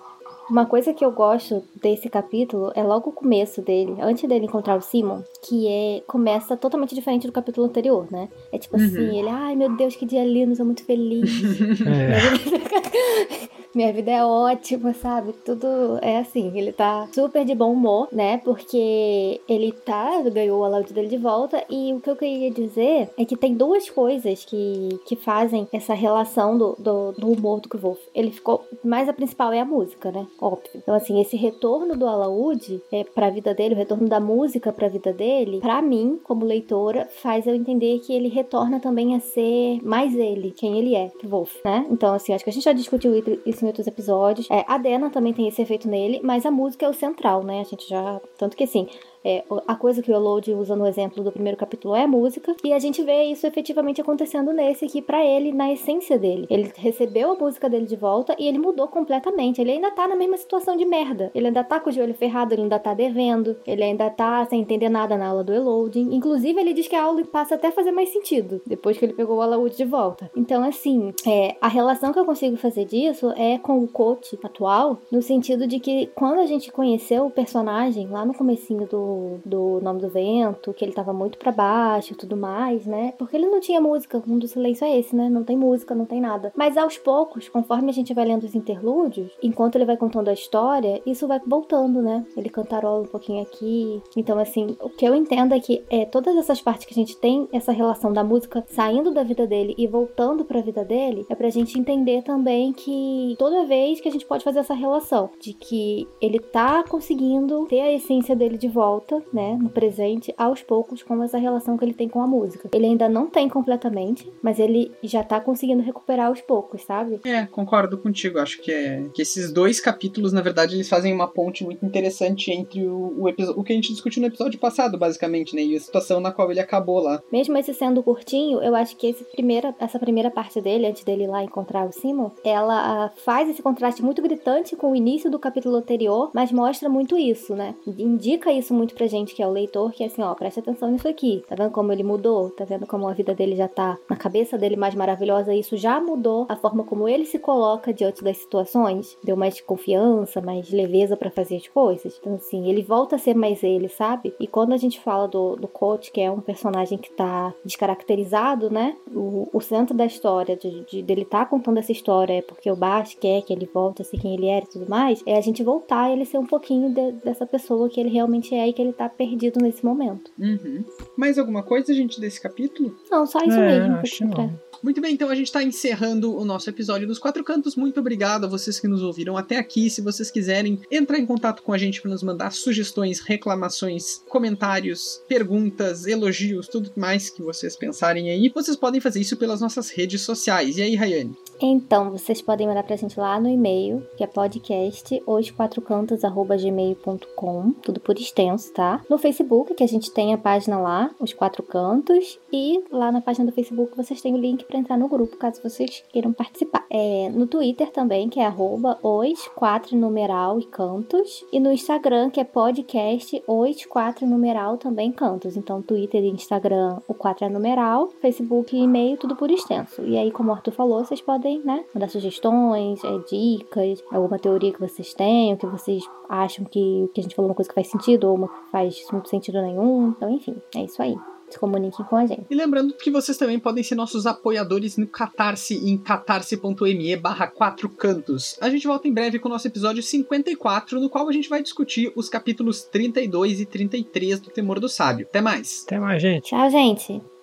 uma 0.50 0.66
coisa 0.66 0.92
que 0.94 1.04
eu 1.04 1.10
gosto 1.10 1.62
desse 1.80 2.08
capítulo 2.08 2.72
é 2.74 2.82
logo 2.82 3.10
o 3.10 3.12
começo 3.12 3.62
dele, 3.62 3.96
antes 4.00 4.28
dele 4.28 4.46
encontrar 4.46 4.76
o 4.76 4.80
Simon, 4.80 5.22
que 5.42 5.66
é 5.68 6.02
começa 6.06 6.56
totalmente 6.56 6.94
diferente 6.94 7.26
do 7.26 7.32
capítulo 7.32 7.66
anterior, 7.66 8.06
né? 8.10 8.28
É 8.52 8.58
tipo 8.58 8.76
assim, 8.76 8.86
uhum. 8.86 9.06
assim, 9.06 9.18
ele, 9.18 9.28
ai 9.28 9.56
meu 9.56 9.76
Deus, 9.76 9.96
que 9.96 10.06
dia 10.06 10.24
lindo, 10.24 10.54
sou 10.54 10.66
muito 10.66 10.84
feliz. 10.84 11.30
É. 11.86 13.55
Minha 13.76 13.92
vida 13.92 14.10
é 14.10 14.24
ótima, 14.24 14.94
sabe? 14.94 15.34
Tudo 15.44 15.98
é 16.00 16.16
assim. 16.16 16.50
Ele 16.56 16.72
tá 16.72 17.06
super 17.12 17.44
de 17.44 17.54
bom 17.54 17.74
humor, 17.74 18.08
né? 18.10 18.38
Porque 18.38 19.38
ele 19.46 19.70
tá, 19.70 20.22
ganhou 20.30 20.64
a 20.64 20.68
laude 20.68 20.94
dele 20.94 21.08
de 21.08 21.18
volta. 21.18 21.62
E 21.68 21.92
o 21.92 22.00
que 22.00 22.08
eu 22.08 22.16
queria 22.16 22.50
dizer 22.50 23.10
é 23.18 23.24
que 23.26 23.36
tem 23.36 23.54
duas 23.54 23.90
coisas 23.90 24.46
que, 24.46 24.98
que 25.06 25.14
fazem 25.14 25.68
essa 25.70 25.92
relação 25.92 26.56
do, 26.56 26.74
do, 26.78 27.12
do 27.12 27.30
humor 27.32 27.60
do 27.60 27.78
Wolf. 27.78 27.98
Ele 28.14 28.30
ficou. 28.30 28.64
Mas 28.82 29.10
a 29.10 29.12
principal 29.12 29.52
é 29.52 29.60
a 29.60 29.64
música, 29.66 30.10
né? 30.10 30.26
Óbvio. 30.40 30.70
Então, 30.74 30.94
assim, 30.94 31.20
esse 31.20 31.36
retorno 31.36 31.98
do 31.98 32.06
Alaud 32.06 32.80
é, 32.90 33.04
pra 33.04 33.28
vida 33.28 33.52
dele, 33.52 33.74
o 33.74 33.78
retorno 33.78 34.08
da 34.08 34.18
música 34.18 34.72
pra 34.72 34.88
vida 34.88 35.12
dele, 35.12 35.60
pra 35.60 35.82
mim, 35.82 36.18
como 36.24 36.46
leitora, 36.46 37.06
faz 37.10 37.46
eu 37.46 37.54
entender 37.54 37.98
que 37.98 38.14
ele 38.14 38.28
retorna 38.28 38.80
também 38.80 39.14
a 39.14 39.20
ser 39.20 39.80
mais 39.82 40.14
ele, 40.14 40.50
quem 40.50 40.78
ele 40.78 40.94
é, 40.94 41.12
Wolf, 41.22 41.56
né? 41.62 41.86
Então, 41.90 42.14
assim, 42.14 42.32
acho 42.32 42.42
que 42.42 42.48
a 42.48 42.52
gente 42.54 42.64
já 42.64 42.72
discutiu 42.72 43.12
isso 43.44 43.65
em 43.66 43.68
outros 43.68 43.86
episódios. 43.86 44.48
É, 44.50 44.64
a 44.66 44.78
Dena 44.78 45.10
também 45.10 45.32
tem 45.32 45.48
esse 45.48 45.60
efeito 45.60 45.88
nele, 45.88 46.20
mas 46.22 46.46
a 46.46 46.50
música 46.50 46.86
é 46.86 46.88
o 46.88 46.94
central, 46.94 47.42
né? 47.42 47.60
A 47.60 47.64
gente 47.64 47.88
já. 47.88 48.20
Tanto 48.38 48.56
que 48.56 48.64
assim, 48.64 48.88
é, 49.26 49.42
a 49.66 49.74
coisa 49.74 50.00
que 50.00 50.12
o 50.12 50.14
Elode 50.14 50.52
usa 50.52 50.76
no 50.76 50.86
exemplo 50.86 51.24
do 51.24 51.32
primeiro 51.32 51.58
capítulo 51.58 51.96
é 51.96 52.04
a 52.04 52.06
música, 52.06 52.54
e 52.62 52.72
a 52.72 52.78
gente 52.78 53.02
vê 53.02 53.24
isso 53.24 53.44
efetivamente 53.44 54.00
acontecendo 54.00 54.52
nesse 54.52 54.84
aqui 54.84 55.02
para 55.02 55.24
ele, 55.24 55.52
na 55.52 55.72
essência 55.72 56.16
dele. 56.16 56.46
Ele 56.48 56.70
recebeu 56.76 57.32
a 57.32 57.34
música 57.34 57.68
dele 57.68 57.86
de 57.86 57.96
volta 57.96 58.36
e 58.38 58.46
ele 58.46 58.58
mudou 58.58 58.86
completamente. 58.86 59.60
Ele 59.60 59.72
ainda 59.72 59.90
tá 59.90 60.06
na 60.06 60.14
mesma 60.14 60.36
situação 60.36 60.76
de 60.76 60.84
merda. 60.84 61.32
Ele 61.34 61.48
ainda 61.48 61.64
tá 61.64 61.80
com 61.80 61.90
o 61.90 61.92
joelho 61.92 62.14
ferrado, 62.14 62.54
ele 62.54 62.62
ainda 62.62 62.78
tá 62.78 62.94
devendo, 62.94 63.56
ele 63.66 63.82
ainda 63.82 64.08
tá 64.10 64.44
sem 64.46 64.60
entender 64.60 64.88
nada 64.88 65.16
na 65.16 65.26
aula 65.26 65.42
do 65.42 65.52
Eloding. 65.52 66.14
Inclusive, 66.14 66.60
ele 66.60 66.72
diz 66.72 66.86
que 66.86 66.94
a 66.94 67.02
aula 67.02 67.24
passa 67.24 67.56
até 67.56 67.68
a 67.68 67.72
fazer 67.72 67.90
mais 67.90 68.10
sentido 68.10 68.62
depois 68.64 68.96
que 68.96 69.04
ele 69.04 69.14
pegou 69.14 69.38
o 69.38 69.42
Alaud 69.42 69.74
de 69.76 69.84
volta. 69.84 70.30
Então, 70.36 70.62
assim, 70.62 71.12
é, 71.26 71.56
a 71.60 71.68
relação 71.68 72.12
que 72.12 72.18
eu 72.18 72.24
consigo 72.24 72.56
fazer 72.56 72.84
disso 72.84 73.32
é 73.36 73.58
com 73.58 73.82
o 73.82 73.88
coach 73.88 74.38
atual, 74.44 74.98
no 75.10 75.20
sentido 75.20 75.66
de 75.66 75.80
que 75.80 76.06
quando 76.14 76.40
a 76.40 76.46
gente 76.46 76.70
conheceu 76.70 77.26
o 77.26 77.30
personagem 77.30 78.06
lá 78.08 78.24
no 78.24 78.34
comecinho 78.34 78.86
do 78.86 79.15
do, 79.44 79.80
Nome 79.80 80.00
do 80.00 80.08
Vento, 80.08 80.72
que 80.72 80.84
ele 80.84 80.92
tava 80.92 81.12
muito 81.12 81.38
para 81.38 81.52
baixo 81.52 82.12
e 82.12 82.16
tudo 82.16 82.36
mais, 82.36 82.86
né? 82.86 83.14
Porque 83.18 83.36
ele 83.36 83.46
não 83.46 83.60
tinha 83.60 83.80
música, 83.80 84.18
o 84.18 84.38
do 84.38 84.48
silêncio 84.48 84.84
é 84.84 84.98
esse, 84.98 85.14
né? 85.14 85.28
Não 85.28 85.44
tem 85.44 85.56
música, 85.56 85.94
não 85.94 86.04
tem 86.04 86.20
nada. 86.20 86.52
Mas 86.56 86.76
aos 86.76 86.98
poucos, 86.98 87.48
conforme 87.48 87.90
a 87.90 87.94
gente 87.94 88.14
vai 88.14 88.24
lendo 88.24 88.44
os 88.44 88.54
interlúdios, 88.54 89.30
enquanto 89.42 89.76
ele 89.76 89.84
vai 89.84 89.96
contando 89.96 90.28
a 90.28 90.32
história, 90.32 91.00
isso 91.06 91.26
vai 91.26 91.40
voltando, 91.46 92.02
né? 92.02 92.24
Ele 92.36 92.48
cantarola 92.48 93.02
um 93.02 93.06
pouquinho 93.06 93.42
aqui. 93.42 94.02
Então, 94.16 94.38
assim, 94.38 94.76
o 94.80 94.88
que 94.88 95.04
eu 95.04 95.14
entendo 95.14 95.54
é 95.54 95.60
que 95.60 95.84
é, 95.90 96.04
todas 96.04 96.36
essas 96.36 96.60
partes 96.60 96.86
que 96.86 96.94
a 96.94 96.96
gente 96.96 97.16
tem, 97.16 97.48
essa 97.52 97.72
relação 97.72 98.12
da 98.12 98.24
música 98.24 98.64
saindo 98.68 99.12
da 99.12 99.22
vida 99.22 99.46
dele 99.46 99.74
e 99.78 99.86
voltando 99.86 100.44
para 100.44 100.58
a 100.58 100.62
vida 100.62 100.84
dele, 100.84 101.26
é 101.28 101.34
pra 101.34 101.50
gente 101.50 101.78
entender 101.78 102.22
também 102.22 102.72
que 102.72 103.34
toda 103.38 103.64
vez 103.64 104.00
que 104.00 104.08
a 104.08 104.12
gente 104.12 104.26
pode 104.26 104.44
fazer 104.44 104.60
essa 104.60 104.74
relação 104.74 105.30
de 105.40 105.52
que 105.52 106.06
ele 106.20 106.38
tá 106.38 106.82
conseguindo 106.84 107.66
ter 107.66 107.80
a 107.80 107.92
essência 107.92 108.34
dele 108.34 108.58
de 108.58 108.68
volta, 108.68 108.95
né, 109.32 109.56
no 109.60 109.68
presente, 109.68 110.34
aos 110.36 110.62
poucos, 110.62 111.02
com 111.02 111.22
essa 111.22 111.38
relação 111.38 111.76
que 111.76 111.84
ele 111.84 111.94
tem 111.94 112.08
com 112.08 112.20
a 112.20 112.26
música. 112.26 112.68
Ele 112.72 112.86
ainda 112.86 113.08
não 113.08 113.26
tem 113.28 113.48
completamente, 113.48 114.30
mas 114.42 114.58
ele 114.58 114.92
já 115.02 115.22
tá 115.22 115.40
conseguindo 115.40 115.82
recuperar 115.82 116.28
aos 116.28 116.40
poucos, 116.40 116.82
sabe? 116.82 117.20
É, 117.24 117.46
concordo 117.46 117.98
contigo. 117.98 118.38
Acho 118.38 118.60
que 118.60 118.70
é 118.70 119.04
que 119.14 119.22
esses 119.22 119.52
dois 119.52 119.80
capítulos, 119.80 120.32
na 120.32 120.40
verdade, 120.40 120.74
eles 120.74 120.88
fazem 120.88 121.12
uma 121.12 121.28
ponte 121.28 121.64
muito 121.64 121.84
interessante 121.84 122.50
entre 122.50 122.86
o, 122.86 123.14
o, 123.18 123.28
o 123.56 123.64
que 123.64 123.72
a 123.72 123.76
gente 123.76 123.92
discutiu 123.92 124.20
no 124.20 124.28
episódio 124.28 124.58
passado, 124.58 124.98
basicamente, 124.98 125.54
né, 125.54 125.62
e 125.62 125.76
a 125.76 125.80
situação 125.80 126.20
na 126.20 126.32
qual 126.32 126.50
ele 126.50 126.60
acabou 126.60 127.00
lá. 127.00 127.22
Mesmo 127.30 127.56
esse 127.56 127.74
sendo 127.74 128.02
curtinho, 128.02 128.62
eu 128.62 128.74
acho 128.74 128.96
que 128.96 129.08
esse 129.08 129.24
primeira, 129.24 129.74
essa 129.78 129.98
primeira 129.98 130.30
parte 130.30 130.60
dele, 130.60 130.86
antes 130.86 131.04
dele 131.04 131.24
ir 131.24 131.28
lá 131.28 131.42
encontrar 131.42 131.86
o 131.86 131.92
Simon, 131.92 132.30
ela 132.44 133.12
faz 133.24 133.48
esse 133.48 133.62
contraste 133.62 134.02
muito 134.02 134.22
gritante 134.22 134.76
com 134.76 134.92
o 134.92 134.96
início 134.96 135.30
do 135.30 135.38
capítulo 135.38 135.76
anterior, 135.76 136.30
mas 136.32 136.52
mostra 136.52 136.88
muito 136.88 137.16
isso, 137.16 137.54
né? 137.54 137.74
Indica 137.86 138.52
isso 138.52 138.74
muito 138.74 138.85
pra 138.94 139.06
gente 139.06 139.34
que 139.34 139.42
é 139.42 139.46
o 139.46 139.52
leitor, 139.52 139.92
que 139.92 140.02
é 140.02 140.06
assim, 140.06 140.22
ó, 140.22 140.34
preste 140.34 140.60
atenção 140.60 140.90
nisso 140.90 141.08
aqui. 141.08 141.42
Tá 141.48 141.54
vendo 141.54 141.70
como 141.70 141.92
ele 141.92 142.02
mudou? 142.02 142.50
Tá 142.50 142.64
vendo 142.64 142.86
como 142.86 143.08
a 143.08 143.12
vida 143.12 143.34
dele 143.34 143.56
já 143.56 143.68
tá 143.68 143.98
na 144.08 144.16
cabeça 144.16 144.58
dele 144.58 144.76
mais 144.76 144.94
maravilhosa? 144.94 145.54
Isso 145.54 145.76
já 145.76 146.00
mudou 146.00 146.46
a 146.48 146.56
forma 146.56 146.84
como 146.84 147.08
ele 147.08 147.24
se 147.24 147.38
coloca 147.38 147.92
diante 147.92 148.22
das 148.22 148.38
situações. 148.38 149.16
Deu 149.22 149.36
mais 149.36 149.60
confiança, 149.60 150.40
mais 150.40 150.70
leveza 150.70 151.16
para 151.16 151.30
fazer 151.30 151.56
as 151.56 151.68
coisas. 151.68 152.16
Então, 152.20 152.34
assim, 152.34 152.68
ele 152.68 152.82
volta 152.82 153.16
a 153.16 153.18
ser 153.18 153.34
mais 153.34 153.62
ele, 153.62 153.88
sabe? 153.88 154.34
E 154.38 154.46
quando 154.46 154.72
a 154.72 154.76
gente 154.76 155.00
fala 155.00 155.26
do, 155.26 155.56
do 155.56 155.68
coach, 155.68 156.10
que 156.12 156.20
é 156.20 156.30
um 156.30 156.40
personagem 156.40 156.98
que 156.98 157.10
tá 157.10 157.54
descaracterizado, 157.64 158.70
né? 158.70 158.96
O, 159.14 159.48
o 159.52 159.60
centro 159.60 159.96
da 159.96 160.06
história, 160.06 160.56
de, 160.56 160.84
de 160.84 161.02
dele 161.02 161.24
tá 161.24 161.44
contando 161.44 161.78
essa 161.78 161.92
história, 161.92 162.34
é 162.34 162.42
porque 162.42 162.70
o 162.70 162.76
Bart 162.76 163.14
quer 163.16 163.42
que 163.42 163.52
ele 163.52 163.68
volte 163.72 164.02
a 164.02 164.04
ser 164.04 164.18
quem 164.18 164.34
ele 164.34 164.46
era 164.46 164.64
e 164.64 164.68
tudo 164.68 164.88
mais, 164.88 165.22
é 165.26 165.36
a 165.36 165.40
gente 165.40 165.62
voltar 165.62 166.10
e 166.10 166.12
ele 166.14 166.24
ser 166.24 166.38
um 166.38 166.46
pouquinho 166.46 166.92
de, 166.92 167.12
dessa 167.24 167.46
pessoa 167.46 167.88
que 167.88 168.00
ele 168.00 168.10
realmente 168.10 168.54
é 168.54 168.68
e 168.68 168.72
que 168.76 168.82
ele 168.82 168.92
tá 168.92 169.08
perdido 169.08 169.58
nesse 169.60 169.84
momento. 169.84 170.30
Uhum. 170.38 170.84
Mais 171.16 171.38
alguma 171.38 171.62
coisa, 171.62 171.92
gente, 171.94 172.20
desse 172.20 172.40
capítulo? 172.40 172.94
Não, 173.10 173.26
só 173.26 173.38
isso 173.40 173.58
É, 173.58 173.80
mesmo. 173.80 173.96
acho 173.96 174.28
pra-. 174.28 174.50
Muito 174.82 175.00
bem, 175.00 175.14
então 175.14 175.30
a 175.30 175.34
gente 175.34 175.46
está 175.46 175.62
encerrando 175.62 176.36
o 176.36 176.44
nosso 176.44 176.68
episódio 176.68 177.06
dos 177.06 177.18
Quatro 177.18 177.42
Cantos. 177.42 177.76
Muito 177.76 177.98
obrigado 177.98 178.44
a 178.44 178.48
vocês 178.48 178.78
que 178.78 178.86
nos 178.86 179.02
ouviram 179.02 179.34
até 179.36 179.56
aqui. 179.56 179.88
Se 179.88 180.02
vocês 180.02 180.30
quiserem 180.30 180.78
entrar 180.92 181.18
em 181.18 181.24
contato 181.24 181.62
com 181.62 181.72
a 181.72 181.78
gente 181.78 182.02
para 182.02 182.10
nos 182.10 182.22
mandar 182.22 182.52
sugestões, 182.52 183.18
reclamações, 183.20 184.18
comentários, 184.28 185.22
perguntas, 185.26 186.06
elogios, 186.06 186.68
tudo 186.68 186.92
mais 186.94 187.30
que 187.30 187.42
vocês 187.42 187.74
pensarem 187.74 188.28
aí, 188.30 188.50
vocês 188.50 188.76
podem 188.76 189.00
fazer 189.00 189.20
isso 189.20 189.36
pelas 189.38 189.62
nossas 189.62 189.88
redes 189.88 190.20
sociais. 190.20 190.76
E 190.76 190.82
aí, 190.82 190.94
Rayane? 190.94 191.34
Então, 191.58 192.10
vocês 192.10 192.42
podem 192.42 192.66
mandar 192.66 192.82
pra 192.82 192.96
gente 192.96 193.18
lá 193.18 193.40
no 193.40 193.48
e-mail, 193.48 194.06
que 194.18 194.22
é 194.22 194.26
podcast 194.26 195.22
osquatrocantos@gmail.com, 195.26 197.72
tudo 197.82 198.00
por 198.00 198.16
extenso, 198.18 198.65
tá? 198.70 199.02
No 199.08 199.18
Facebook, 199.18 199.74
que 199.74 199.84
a 199.84 199.88
gente 199.88 200.10
tem 200.10 200.32
a 200.32 200.38
página 200.38 200.78
lá, 200.78 201.10
Os 201.20 201.32
Quatro 201.32 201.62
Cantos, 201.62 202.38
e 202.52 202.82
lá 202.90 203.10
na 203.10 203.20
página 203.20 203.46
do 203.46 203.52
Facebook 203.52 203.96
vocês 203.96 204.20
têm 204.20 204.34
o 204.34 204.38
link 204.38 204.64
pra 204.64 204.78
entrar 204.78 204.96
no 204.96 205.08
grupo, 205.08 205.36
caso 205.36 205.62
vocês 205.62 206.02
queiram 206.10 206.32
participar. 206.32 206.84
É, 206.90 207.28
no 207.30 207.46
Twitter 207.46 207.90
também, 207.90 208.28
que 208.28 208.40
é 208.40 208.46
arroba 208.46 208.98
os 209.02 209.48
quatro 209.48 209.96
numeral 209.96 210.60
e 210.60 210.64
cantos, 210.64 211.44
e 211.52 211.58
no 211.58 211.72
Instagram, 211.72 212.30
que 212.30 212.40
é 212.40 212.44
podcast 212.44 213.42
os 213.46 213.84
quatro 213.86 214.26
numeral 214.26 214.76
também 214.76 215.12
cantos. 215.12 215.56
Então, 215.56 215.82
Twitter 215.82 216.22
e 216.22 216.28
Instagram, 216.28 216.98
o 217.08 217.14
4 217.14 217.46
é 217.46 217.48
numeral, 217.48 218.08
Facebook 218.20 218.76
e 218.76 218.82
e-mail, 218.82 219.16
tudo 219.16 219.36
por 219.36 219.50
extenso. 219.50 220.02
E 220.02 220.16
aí, 220.16 220.30
como 220.30 220.50
o 220.50 220.52
Arthur 220.52 220.72
falou, 220.72 221.04
vocês 221.04 221.20
podem, 221.20 221.60
né, 221.64 221.84
mandar 221.94 222.08
sugestões, 222.08 223.02
é, 223.02 223.18
dicas, 223.28 224.02
alguma 224.10 224.38
teoria 224.38 224.72
que 224.72 224.80
vocês 224.80 225.14
tenham, 225.14 225.56
que 225.56 225.66
vocês 225.66 226.04
acham 226.28 226.64
que, 226.64 227.10
que 227.14 227.20
a 227.20 227.22
gente 227.22 227.34
falou 227.34 227.50
uma 227.50 227.54
coisa 227.54 227.68
que 227.68 227.74
faz 227.74 227.88
sentido 227.88 228.28
ou 228.28 228.34
uma 228.34 228.48
faz 228.70 229.04
muito 229.12 229.28
sentido 229.28 229.60
nenhum. 229.62 230.08
Então, 230.08 230.30
enfim, 230.30 230.56
é 230.74 230.84
isso 230.84 231.00
aí. 231.02 231.16
Se 231.48 231.60
comuniquem 231.60 232.04
com 232.04 232.16
a 232.16 232.26
gente. 232.26 232.44
E 232.50 232.54
lembrando 232.56 232.92
que 232.94 233.08
vocês 233.08 233.38
também 233.38 233.56
podem 233.56 233.82
ser 233.84 233.94
nossos 233.94 234.26
apoiadores 234.26 234.96
no 234.96 235.06
Catarse 235.06 235.76
em 235.76 235.96
catarse.me 235.96 237.16
barra 237.16 237.46
quatro 237.46 237.88
cantos. 237.88 238.58
A 238.60 238.68
gente 238.68 238.86
volta 238.86 239.06
em 239.06 239.12
breve 239.12 239.38
com 239.38 239.48
o 239.48 239.52
nosso 239.52 239.68
episódio 239.68 240.02
54, 240.02 241.00
no 241.00 241.08
qual 241.08 241.28
a 241.28 241.32
gente 241.32 241.48
vai 241.48 241.62
discutir 241.62 242.12
os 242.16 242.28
capítulos 242.28 242.82
32 242.82 243.60
e 243.60 243.66
33 243.66 244.40
do 244.40 244.50
Temor 244.50 244.80
do 244.80 244.88
Sábio. 244.88 245.26
Até 245.28 245.40
mais! 245.40 245.84
Até 245.86 246.00
mais, 246.00 246.20
gente. 246.20 246.48
Tchau, 246.48 246.68
gente! 246.68 247.35